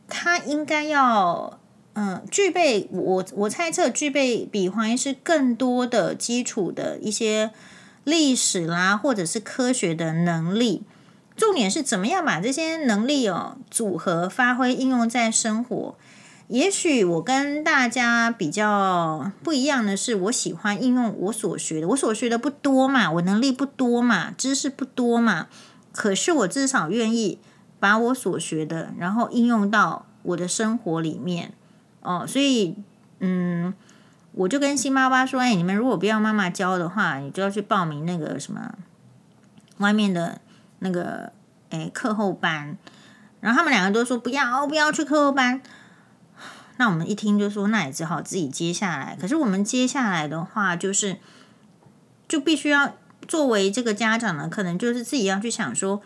[0.08, 1.60] 她应该要。
[1.98, 7.52] 嗯，具备我我猜测具备比黄医师更多的基础的一些
[8.04, 10.84] 历史啦，或者是科学的能力。
[11.36, 15.96] 重点是怎么样把这些能力哦组合发挥应用在生活？
[16.48, 21.88] 也许我跟大家比较不一样的是，我喜欢应用我所学的。
[21.88, 25.48] 我所学的不多嘛，我能力不多嘛，知识不多嘛。
[25.92, 27.40] 可是我至少愿意
[27.80, 31.54] 把我所学的，然后应用到我的生活里面。
[32.02, 32.76] 哦，所以
[33.20, 33.74] 嗯，
[34.34, 38.76] 我就跟新妈妈说：“哎，你们如果不要妈妈教的话，你就要去报名那个什么
[39.80, 40.40] 外面的
[40.80, 41.32] 那个
[41.70, 42.78] 哎课后班。”
[43.42, 45.62] 然后他们两个都说：“不要，不要去课后班。”
[46.78, 49.18] 那我们一听就说，那也只好自己接下来。
[49.20, 51.18] 可是我们接下来的话，就是
[52.28, 52.96] 就必须要
[53.28, 56.02] 作为这个家长呢，可能就是自己要去想说，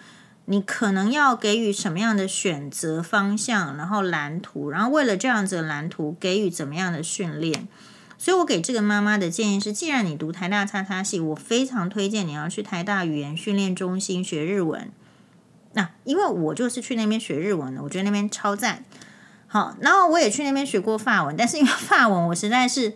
[0.46, 7.68] 你可能要给予什么样的选择方向，然后蓝图，然后为了这样子的蓝图，给予怎么样的训练。
[8.22, 14.92] 所以我给这个妈妈的建议是，既然你读台大叉叉系，我非常推荐你要去台大语言训练中心学日文。
[15.72, 18.84] 那因为我就是去那边学日文的，我觉得那边超赞。
[19.48, 22.94] 好，然后我也去那边学过法文，但是因为法文我实在是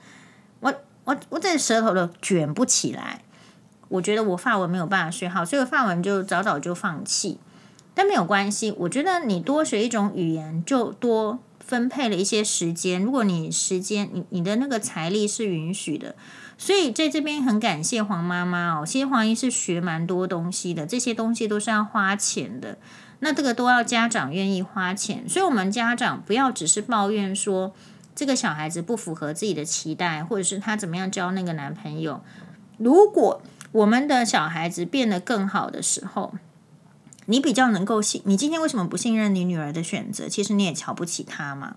[0.60, 0.74] 我
[1.06, 3.22] 我我这舌头都卷不起来，
[3.88, 7.40] 我觉得我法文没有办法学好，所以法文就早早就放弃。
[7.96, 13.02] 但没有关系，我觉得你多学一种语言，就多分配了一些时间。
[13.02, 16.16] 如果你时间你你的那个财力是允许的，
[16.58, 18.86] 所以在这边很感谢黄妈妈哦。
[18.86, 22.78] 其实黄姨是学蛮多东西的，这些东西都是要花钱的。
[23.20, 27.74] 那这个都要家长愿意花钱，所以我们家长不要只是抱怨说
[28.14, 32.22] 这个小孩子不符合自己的期待，或者是他怎么样交那个男朋友。
[32.78, 36.34] 如果我们的小孩子变得更好的时候，
[37.26, 40.28] 你比较能够信，你今天为什么不信任你女儿的选择？
[40.28, 41.76] 其实你也瞧不起她嘛。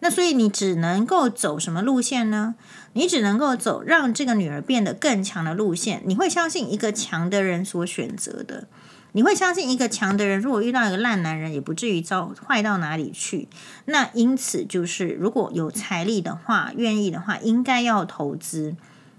[0.00, 2.56] 那所以你只能够走什么路线呢？
[2.94, 6.02] 你只能够走让这个女儿变得更强的路线。
[6.06, 8.66] 你会相信一个强的人所选择的。
[9.12, 13.46] 你会相信一个强的人，如果遇到一个烂男人，也不至于糟坏到哪里去。
[13.84, 18.74] 那因此就是，如果有财力的话，愿意的话，应该要投资。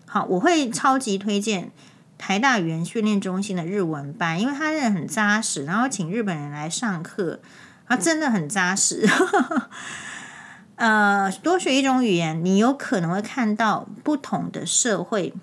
[0.05, 1.71] 好，我会超级推荐
[2.25, 7.41] 台大语言训练中心的日文班，因为他人很扎实，然后请日本人来上课，
[7.85, 9.05] 他真的很扎实。
[10.77, 15.33] 呃，多学一种语言，你有可能会看到不同的社会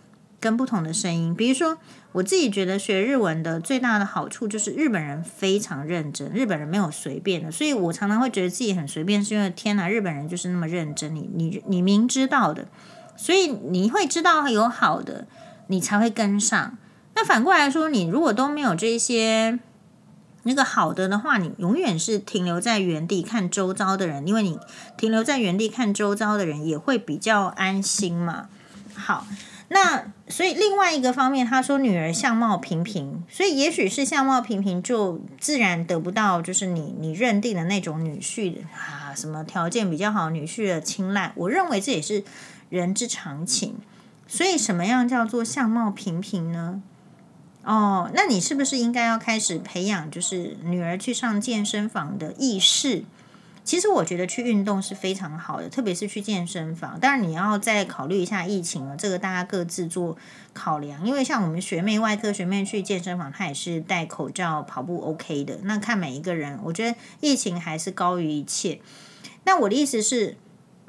[0.41, 1.77] 跟不同的声音，比如说。
[2.13, 12.67] 我自己觉得学日文的最大的好处就是日本人非常认真，日本人没有随便的，所以我常常会觉得自己很随便，是因为天哪，日本人就是那么认真，你你你明知道的，
[13.17, 15.29] 所以你会知道有好的，
[15.71, 16.77] 你才会跟上。
[17.15, 19.59] 那反过来说，你如果都没有这些
[20.43, 24.59] 那个好的的话，你永远是停留在原地看周遭的人，因为你
[24.97, 28.49] 停留在原地看周遭的人也会比较安心嘛。
[28.95, 29.27] 好。
[29.73, 41.31] 那所以另外一个方面，他说女儿相貌平平，所以也许是相貌平平就自然得不到就是你你认定的那种女婿啊，什么条件比较好女婿的青睐。
[41.37, 42.25] 我认为这也是
[42.69, 43.77] 人之常情。
[44.31, 46.81] 所以什么样叫做相貌平平呢？
[47.65, 53.05] 哦，那你是不是应该要开始培养就是女儿去上健身房的意识？
[53.65, 56.99] 其实我觉得去运动是非常好的，特别是去健身房。
[57.01, 60.17] 当然你要再考虑一下疫情了，这个大家各自做
[60.55, 61.05] 考量。
[61.05, 65.59] 因为像我们学妹外科学妹去健身房，她也是戴口罩跑步 OK 的。
[65.65, 68.81] 那看每一个人，我觉得疫情还是高于一切。
[69.45, 70.37] 那我的意思是，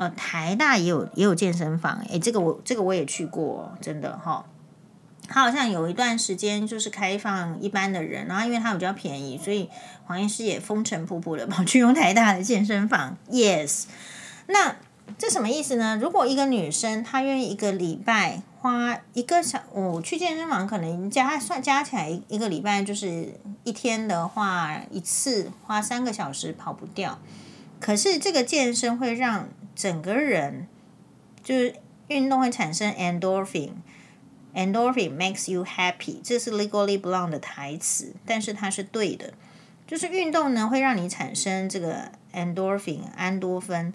[0.01, 4.43] 呃，台大也有也有健身房，诶，这个我这个我也去过，真的哈。
[5.27, 9.69] 他好像有一段时间就是开放一般的人，然后因为他比较便宜，所以
[10.05, 13.15] 黄医师也风尘仆仆的跑去用台大的健身房。
[13.29, 13.83] Yes，
[14.47, 14.75] 那
[15.19, 15.99] 这什么意思呢？
[16.01, 27.19] 如果一个女生她愿意一个礼拜花一个小，我、去健身房可能加算加起来一个礼拜就是一天的话，一次花三个小时跑不掉。
[27.79, 30.67] 可是这个健身会让整个人
[31.43, 31.75] 就是
[32.07, 33.71] 运动会产生 endorphin。
[34.53, 39.33] Endorphin makes you happy，这是 Legally Blonde 的台词，但是它是对的。
[39.87, 43.93] 就是运动呢，会让你产生这个 endorphin 安多芬，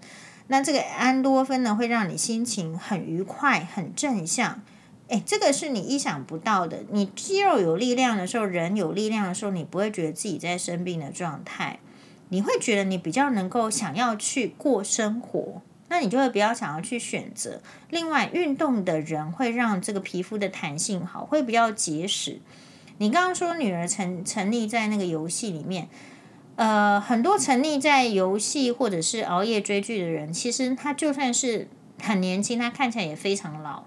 [0.49, 4.63] 那这个安多芬呢，会让你心情很愉快、很正向。
[5.09, 6.85] 诶，这个是你意想不到的。
[6.91, 11.79] 你肌肉有力量的时候，人有力量的时候，你不会觉得自己在生病的状态，
[12.29, 15.63] 你会觉得你比较能够想要去过生活。
[15.89, 17.61] 那你就会比较想要去选择。
[17.91, 22.41] 另外，运动的人会让这个皮肤的弹性好，会比较结实。
[22.99, 25.89] 你刚刚说女儿沉沉溺在那个游戏里面，
[26.57, 31.69] 呃，很多沉溺在游戏或者是熬夜追剧的人，其实他就算是
[32.03, 33.85] 很年轻，他看起来也非常老。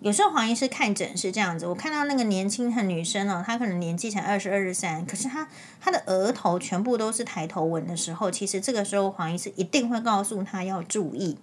[0.00, 5.48] 有时候黄医师看诊是这样子，我看到那个年轻的女生哦，她可能年纪才二十二、十三，可是她
[5.80, 11.36] 她的额头全部都是抬头纹的时候，其实这个时候黄医师一定会告诉她要注意，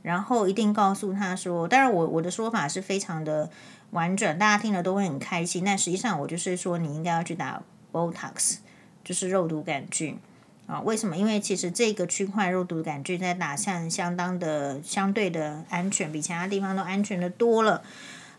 [0.00, 3.50] 然后一定告诉她说，当然我我的说法是非常的
[3.90, 7.62] 婉转，大家听了都会很开心，但实际上我就是说你应该要去打
[7.92, 8.56] Botox，
[9.04, 10.18] 就是肉毒杆菌。
[10.66, 11.16] 啊，为什么？
[11.16, 17.82] 因为其实这个区块肉毒杆菌在打相相当的相对的安全，比其他地方都安全的多了。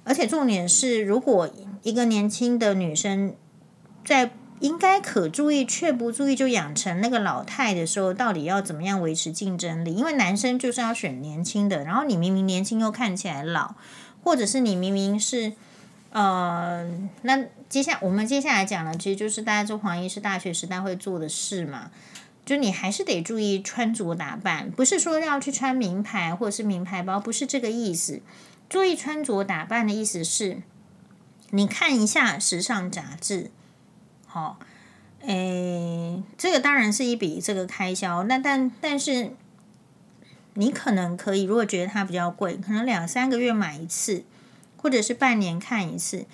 [0.03, 1.49] 而且重点是，如果
[1.84, 3.36] 一个年轻的女生
[4.03, 9.93] 在应该可注意却不注意就养成那个老态的时候，到底要怎么样维持竞争力？
[9.93, 13.76] 因为男生就是要选年轻的，然后你明明年轻又看起来老，
[14.24, 15.53] 或者是你明明是
[16.11, 16.89] 呃，
[17.24, 21.91] 那接下我们接下来讲的，其实就是大家做黄医师大学时代会做的事嘛。
[22.45, 28.21] 就你还是得注意穿着打扮，不是说要去穿名牌或者是名牌包，不是这个意思。
[28.69, 30.61] 注意穿着打扮的意思是，
[31.51, 33.51] 你看一下时尚杂志，
[34.25, 34.57] 好，
[35.21, 38.23] 诶，这个当然是一笔这个开销。
[38.23, 39.35] 那但但是，
[40.55, 44.25] 你可能可以，如果觉得它比较贵，可能两三个月买一次，
[44.75, 46.25] 或者是半年看一次，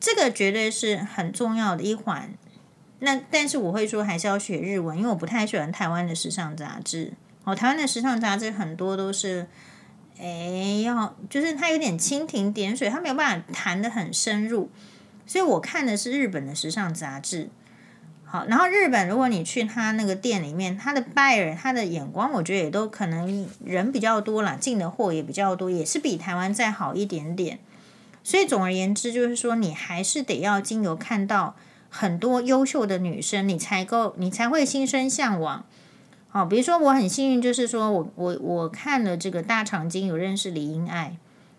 [0.00, 2.32] 这个绝对是很重要的一环。
[3.04, 7.12] 那但是我会说还是要学日文，因为我不太喜欢台湾的时尚杂志。
[7.42, 9.48] 哦，台湾的时尚杂志很多都是，
[10.18, 14.70] 诶，要就是它有点蜻蜓点水，它没有办法谈得很深入。
[15.26, 17.48] 所以我看的是日本的时尚杂志。
[18.24, 27.58] 好，然后日本如果你去他那个店里面，他的 buyer 他的眼光，我觉得也都可能人比较多啦，进的货也比较多，也是比台湾再好一点点。
[28.22, 31.56] 所以总而言之，就是说你还是得要经由看到。
[31.94, 35.62] 很多优秀的女生，你才够，你才会心生向往。
[36.30, 41.18] 好，比如说我很幸运，就是说我我我看了这个大长今，有认识李英爱，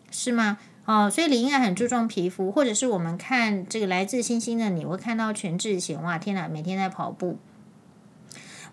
[0.09, 0.57] 是吗？
[0.86, 7.38] 哦，所以李英爱很注重皮肤，或者是我们看这个来自星星的你，会看到全智贤，哇，天哪，每天在跑步。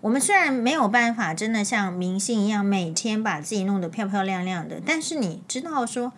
[0.00, 6.14] 我们虽然没有办法真的像明星一样每天把自己弄得漂漂亮亮的，但是你知道说。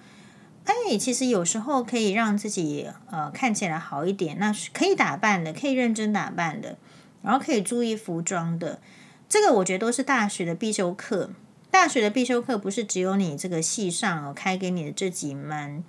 [0.65, 6.77] 哎，其实有时候可以让自己呃看起来好一点，那是可以打扮的，可以认真打扮的，
[7.23, 8.81] 然后可以注意服装的。
[9.29, 11.31] 这个我觉得都是大学的必修课。
[11.71, 15.83] 大学的必修课不是只有你这个系上开给你的这几门，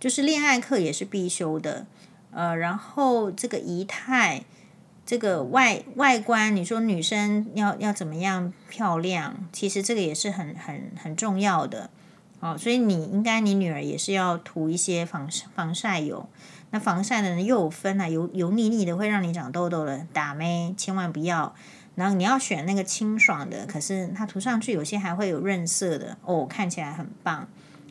[0.00, 1.86] 就是恋爱课也是必修的。
[2.32, 4.44] 呃，然后这个仪态，
[5.06, 11.88] 这个外外观，你说女生要要怎么样漂亮，其实这个也是很很很重要的。
[12.42, 16.28] 哦，所以你应该，你女儿也是要涂一些防防晒油。
[16.72, 21.54] 那防晒的呢，又有分啊，油油腻腻的会让你长痘痘的，打咩，千万不要。
[21.94, 27.46] 然后你要选那个清爽的，可是它涂上去有些还会有润色的哦，看起来很棒。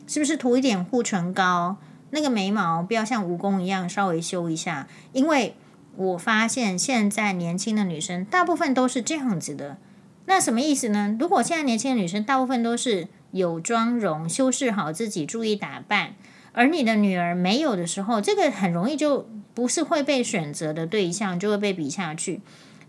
[0.06, 1.78] 是不是涂一点护唇膏？
[2.10, 5.56] 那个眉毛不要像蜈蚣一样稍微修一下，因为
[5.96, 9.78] 我发现现在年轻的女生大部分都是这样子的。
[10.26, 11.16] 那什么意思呢？
[11.18, 13.08] 如果现在年轻的女生大部分都是。
[13.32, 16.14] 有妆容，修饰好自己，注意打扮。
[16.52, 22.40] 而你的女儿没有的时候，这个很容易就不是会被选择的对象，就会被比下去。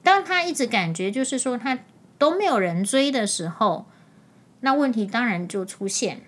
[0.04, 1.80] 当她一直感觉就是说她
[2.18, 3.86] 都没有人追的时候，
[4.60, 6.22] 那问题当然就出现。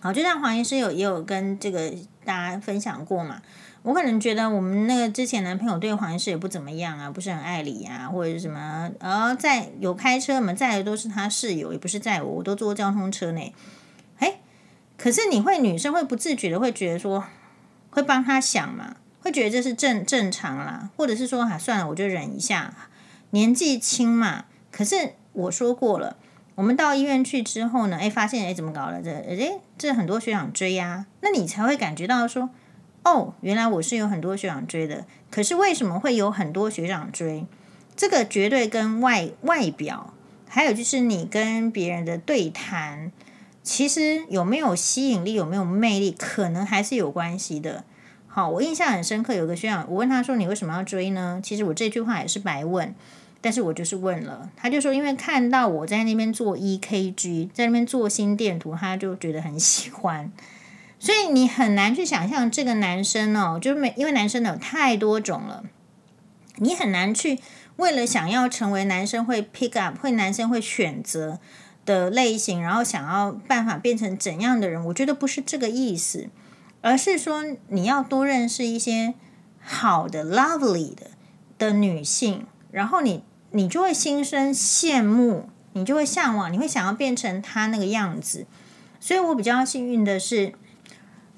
[0.00, 1.90] 好，就像黄医师有也有跟这个
[2.24, 3.40] 大家分享过嘛。
[3.82, 13.52] 我可能觉得我们那个之前男朋友对黄医师也不怎么样啊，不是很爱理啊，或者是什么，呃，在有开车嘛，在的都是他室友，也不是载我，我都坐交通车呢。
[14.18, 14.38] 哎，
[14.96, 17.24] 可是你会女生会不自觉的会觉得说，
[17.90, 22.72] 会帮他想嘛，会觉得这是正正常啦，或者是说啊，算了，我就忍一下，
[23.30, 24.44] 年纪轻嘛。
[24.70, 26.16] 可是我说过了，
[26.54, 29.02] 我们到医院去之后呢，哎，发现哎怎么搞了？
[29.02, 32.50] 这哎这很多学长追呀，啊，那你才会感觉到说。
[33.04, 37.46] 哦，原来我是有很多学长追的，可是为什么会有很多学长追？
[37.96, 40.14] 这个绝对跟外外表，
[40.48, 43.10] 还有就是你跟别人的对谈，
[43.62, 47.84] 其实有没有吸引力，有没有魅力，可能还是有关系的。
[48.28, 52.94] 好，我印象很深刻，有个学长，我问他说：“你为什么要追呢？”其实我这句话也是白问，
[53.42, 60.32] 但是我就是问了，他就说：“因为看到我在那边做 EKG，在那边做心电图，他就觉得很喜欢。”
[61.02, 65.64] 所以你很难去想象这个男生哦，就是没因为男生有太多种了，
[66.58, 67.40] 你很难去
[67.74, 71.40] 为了想要成为男生会 pick up 会男生会选择
[71.84, 74.84] 的类型，然后想要办法变成怎样的人？
[74.84, 76.28] 我觉得不是这个意思，
[76.82, 79.14] 而是说你要多认识一些
[79.58, 81.10] 好的 lovely 的
[81.58, 88.46] 的女性，然后你你就会心生羡慕，你就会向往，你会想要变成他那个样子。
[89.00, 90.52] 所以我比较幸运的是。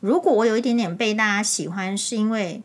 [0.04, 2.62] 如果我有一点点被大家喜欢，是因为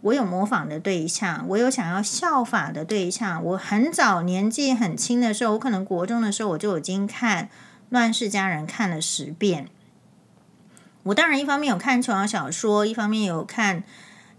[0.00, 3.44] 我有模仿的对象，我有想要效法的对象。
[3.44, 7.44] 我很早年纪很轻的时候，我可能国中的时候我就已经看
[7.90, 9.68] 《乱世佳人》看了十遍。
[11.02, 13.84] 我当然一方面有看琼瑶小说，一方面有看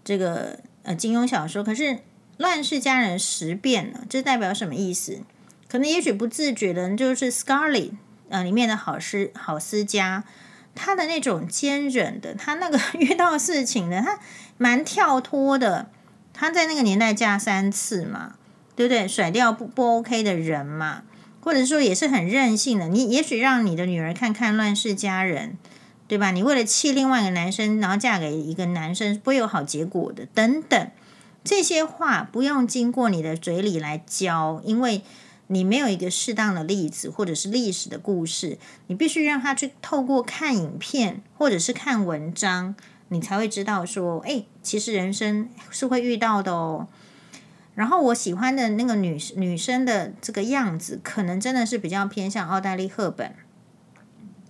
[0.03, 1.63] 这个呃金庸小说。
[1.63, 1.83] 可是
[2.37, 5.19] 《乱世佳人》十遍呢，这代表什么意思？
[5.67, 7.91] 可能也许不自觉的，就是 Scarlett
[8.29, 10.23] 呃里面的好诗好思嘉，
[10.77, 14.19] 他的那种坚忍的，他那个 遇到事情的，他
[14.57, 15.89] 蛮跳脱的。
[16.33, 18.35] 他在那个年代嫁三次嘛，
[18.75, 19.07] 对不对？
[19.07, 21.01] 甩掉不不 OK 的人嘛，
[21.41, 22.87] 或者说也是很任性的。
[22.87, 25.57] 你也许让你的女儿看看《乱世佳人》。
[26.09, 26.31] 对吧？
[26.31, 30.25] 你为了气另外一个男生，然后嫁给一个男生，不会有好结果的。
[30.27, 30.89] 等等，
[31.43, 35.01] 这些话不用经过你的嘴里来教，因为
[35.47, 42.75] 你没有一个适当的例子或者是历史的故事，你必须让他去透过看影片或者是看文章，
[43.09, 46.87] 你才会知道说，哎，其实人生是会遇到的哦。
[47.75, 53.33] 然后我喜欢的那个女女生的这个样子，可能真的是比较偏向奥黛丽·赫本。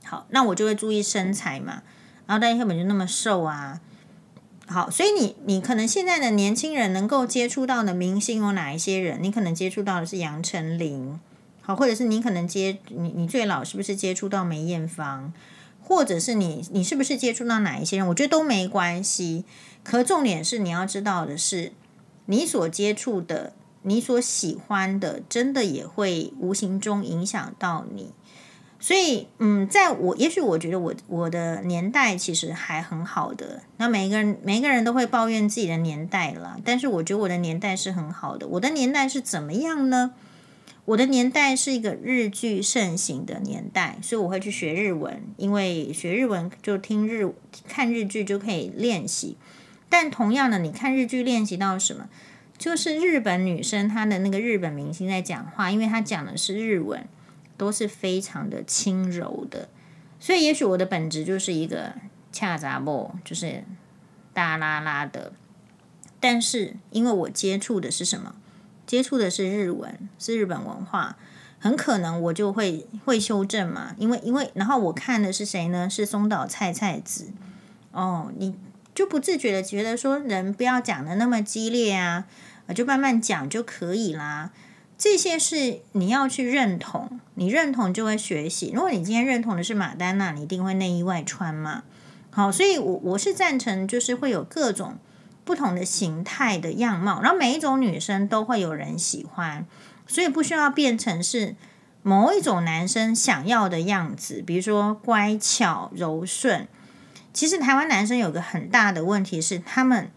[0.03, 1.83] 好，那我就会注意身材嘛，
[2.25, 3.81] 然后大家根本就那么瘦啊。
[4.69, 9.17] 好，所以你你可能现在的年轻人能够接触到的明星有哪一些人？
[9.23, 11.17] 你可能接触到的是杨丞琳，
[11.61, 15.31] 好，或者是你可能接你你最老是不是接触到梅艳芳，
[15.81, 18.07] 或者是你你是不是接触到哪一些人？
[18.09, 19.45] 我觉得都没关系。
[19.83, 21.71] 可重点是你要知道的是，
[22.25, 23.53] 你所接触的、
[23.83, 28.11] 你所喜欢的，真的也会无形中影响到你。
[28.79, 33.63] 所以，嗯，在我也许我觉得我我的年代其实还很好的。
[33.77, 38.47] 那每一个人每一个人都会抱怨自己的年代了，但是我觉得我的年代是很好的。
[38.47, 40.13] 我的年代是怎么样呢？
[40.85, 47.33] 我的年代是一个日剧盛行的年代，所以我会去学日文，因为学日文就听日
[47.67, 49.35] 看日剧就可以练习。
[49.89, 52.07] 但同样的，你看日剧练习到什么？
[52.57, 57.05] 就是日本女生她的那个日本明星在讲话，因为她讲的是日文。
[57.57, 59.67] 都是非常的轻柔的，
[60.19, 61.95] 所以也许我的本质就是一个
[62.31, 63.63] 恰杂某，就是
[64.33, 65.33] 大拉拉的。
[66.19, 68.35] 但是因为我接触的是什么？
[68.85, 71.17] 接触的是日文，是日本文化，
[71.59, 73.93] 很可能我就会会修正嘛。
[73.97, 75.89] 因为因为然后我看的是谁呢？
[75.89, 77.31] 是松岛菜菜子。
[77.91, 78.55] 哦，你
[78.95, 82.25] 就不自觉的觉得说，人不要讲的那么激烈啊，
[82.73, 84.51] 就慢慢讲就可以啦。
[84.97, 88.71] 这些是你要去认同，你认同就会学习。
[88.73, 91.83] 如果你今天认同的是马丹娜，你一定会内衣外穿嘛。
[92.31, 94.97] 好，所以我我是赞成，就是会有各种
[95.45, 99.67] 不同的形态的样貌，然后每一种女生都会有人喜欢，
[100.07, 101.55] 所以不需要变成是
[102.01, 106.67] 某一种男生想要的样子，比如说乖巧柔顺。
[107.31, 110.09] 其实台湾男生有个很大的问题是他们。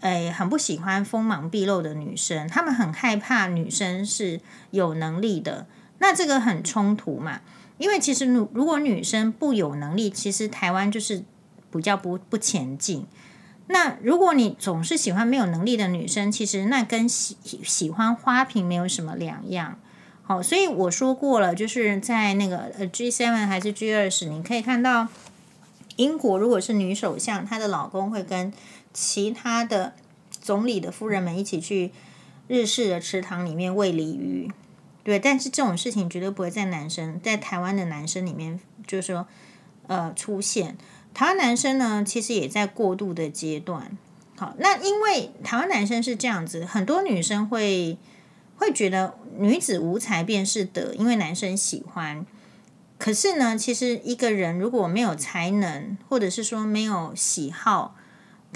[0.00, 4.40] 哎，很不喜欢锋芒毕露的女生，他们很害怕女生是
[4.70, 5.66] 有能力的，
[5.98, 7.40] 那这个很冲突嘛。
[7.78, 11.24] 因为其实，如果女生不有能力，其实台湾就是
[11.72, 13.06] 比较不不前进。
[13.68, 19.78] 那如果你总是喜欢没有能力的女生，其实那跟喜喜欢花瓶没有什么两样。
[20.22, 25.08] 好，所以我说过了，就是在那个呃 G7 还是 G20，你可以看到
[25.96, 28.52] 英国如果是女首相，她的老公会跟。
[28.98, 29.92] 其他的
[30.30, 31.92] 总理的夫人们一起去
[32.48, 34.50] 日式的池塘里面喂鲤鱼，
[35.04, 39.26] 对，但是这种事情绝对不会在男生在台湾的男生里面，就是说
[39.86, 40.78] 呃出现。
[41.12, 43.98] 台湾男生呢，其实也在过渡的阶段。
[44.36, 47.98] 好，那因为台湾男生是这样子，很多女生会
[48.56, 52.24] 会觉得女子无才便是德，因为男生喜欢。
[52.96, 57.95] 可是呢，其实一个人如果没有才能，或者是说没有喜好。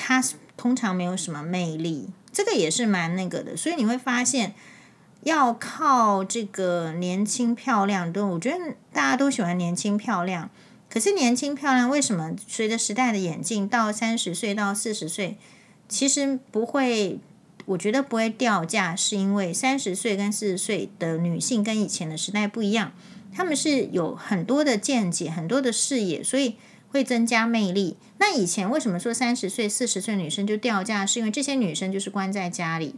[0.02, 0.24] 他
[0.56, 4.54] 通常没有什么魅力，这个也是蛮那个的，所以你会发现，
[5.24, 10.48] 要靠这个年轻漂亮，都我觉得大家都喜欢年轻漂亮。
[10.88, 15.36] 可是年轻漂亮为什么随着时代的演进，到三十岁到四十岁，
[15.86, 17.18] 其实不会，
[17.66, 22.92] 我觉得不会掉价，是因为三十岁跟四十岁的女性跟以前的时代不一样，
[23.34, 26.56] 她们是有很多的见解，很多的视野，所以。
[26.90, 27.96] 会增加魅力。
[28.18, 31.06] 那以前为什么说三十岁、四十岁女生就掉价？
[31.06, 32.94] 是因为这些女生就是关在家里，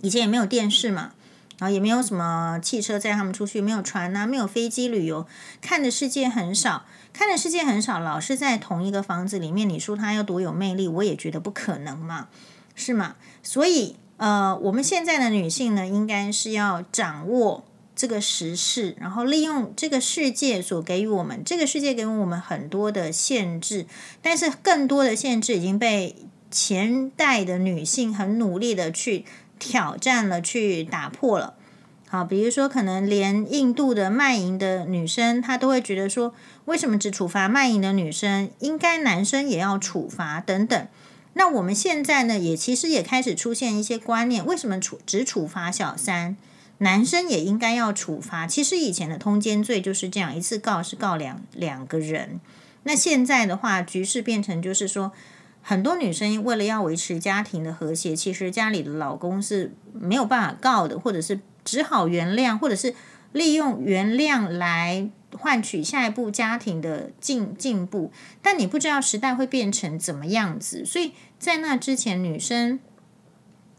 [0.00, 1.12] 以前也没有电视嘛，
[1.58, 5.26] 然后也没有什么汽车载他们出去，没有船呐、没有飞机旅游，
[5.60, 12.28] 看的世界很少，看的世界很少，老是在同一个房子里面，你说她要多有魅力，我也觉得不可能嘛，
[12.76, 13.16] 是吗？
[13.42, 17.64] 所以，呃，我们现在的女性呢，应该是要掌握
[17.98, 23.86] 这个时事，然后利用这个世界所给予我们，这个世界给我们很多的限制，
[24.22, 26.14] 但是更多的限制已经被
[26.48, 29.24] 前代的女性很努力的去
[29.58, 31.54] 挑战了，去打破了。
[32.08, 36.32] 好，比如说可能连印度的卖淫的女生，她都会觉得说，
[36.66, 40.86] 为什么只处罚卖淫的女生，应该男生也要处罚等等。
[41.34, 46.36] 那我们现在呢，也其实也开始出现一些观念，为什么处只处罚小三？
[46.78, 48.46] 男生也应该要处罚。
[48.46, 52.40] 其实以前的通奸罪就是这样，一次告是告两两个人。
[52.84, 55.12] 那现在的话，局势变成就是说，
[55.60, 62.94] 很多女生为了要维持家庭的和谐，其实家里的老公是没有办法告的，或者是只好原谅，或者是
[63.32, 68.12] 利用原谅来换取下一步家庭的进进步。
[68.40, 72.78] 但你不知道时代会变成怎么样子，所以在那之前，女生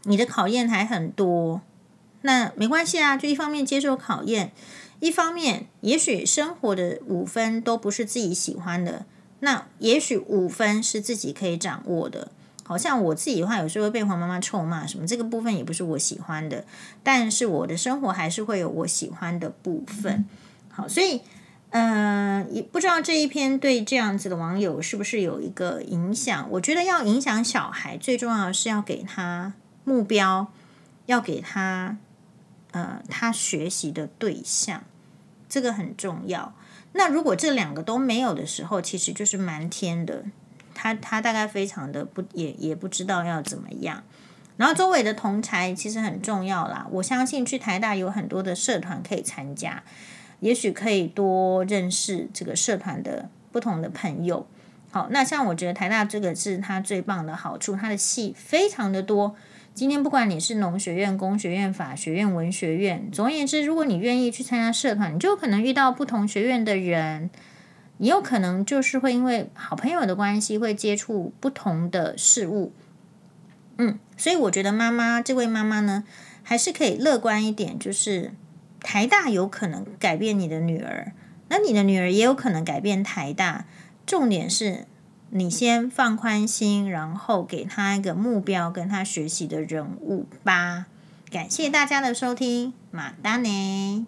[0.04, 1.62] 你的考验还很多。
[2.22, 4.52] 那没关系啊，就一方面接受考验，
[5.00, 9.06] 一方面也许生活的五分都不是自己喜欢的，
[9.40, 12.30] 那也许五分是自己可以掌握的。
[12.62, 16.64] 好像我自己的话，有时候会被黄妈妈臭骂什么，这个部分也不是我喜欢的，
[17.02, 20.24] 但是我的生活还是会有我喜欢的部分。
[20.70, 21.22] 好，所以
[21.70, 26.46] 嗯，也、呃、不知道这一篇对这样子的网友是不是有一个影响？
[26.50, 30.52] 我觉得要影响小孩，最重要的是要给他目标，
[31.06, 31.96] 要给他。
[32.72, 34.84] 呃，他学习的对象，
[35.48, 36.54] 这个很重要。
[36.92, 40.24] 那如果这两个都没有的时候，其实就是蛮天的。
[40.74, 44.02] 他他大概非常的不也也不知道要怎么样。
[44.56, 46.86] 然后周围的同侪其实很重要啦。
[46.90, 49.82] 我相信去台大有很多的社团可以参加，
[50.40, 54.46] 也许可以多认识这个社团的不同的朋友。
[54.90, 59.36] 好，那像我觉得台大这个是它最棒的好处，它的系非常的多。
[59.80, 67.30] 今天不管你是农学院、工学院、法学院、文学院，总而言之，如果你愿意去参加社团，你就可能遇到不同学院的人，
[67.96, 72.74] 也有可能就是会因为好朋友的关系，会接触不同的事物。
[73.78, 76.04] 嗯，所以我觉得妈妈这位妈妈呢，
[76.42, 78.32] 还是可以乐观一点，就是
[78.80, 81.12] 台大有可能改变你的女儿，
[81.48, 83.64] 那你的女儿也有可能改变台大。
[84.04, 84.84] 重点是。
[85.32, 90.86] 你先放宽心，然后给他一个目标，跟他学习的人物吧。
[91.30, 94.06] 感谢大家的收听，马丹尼。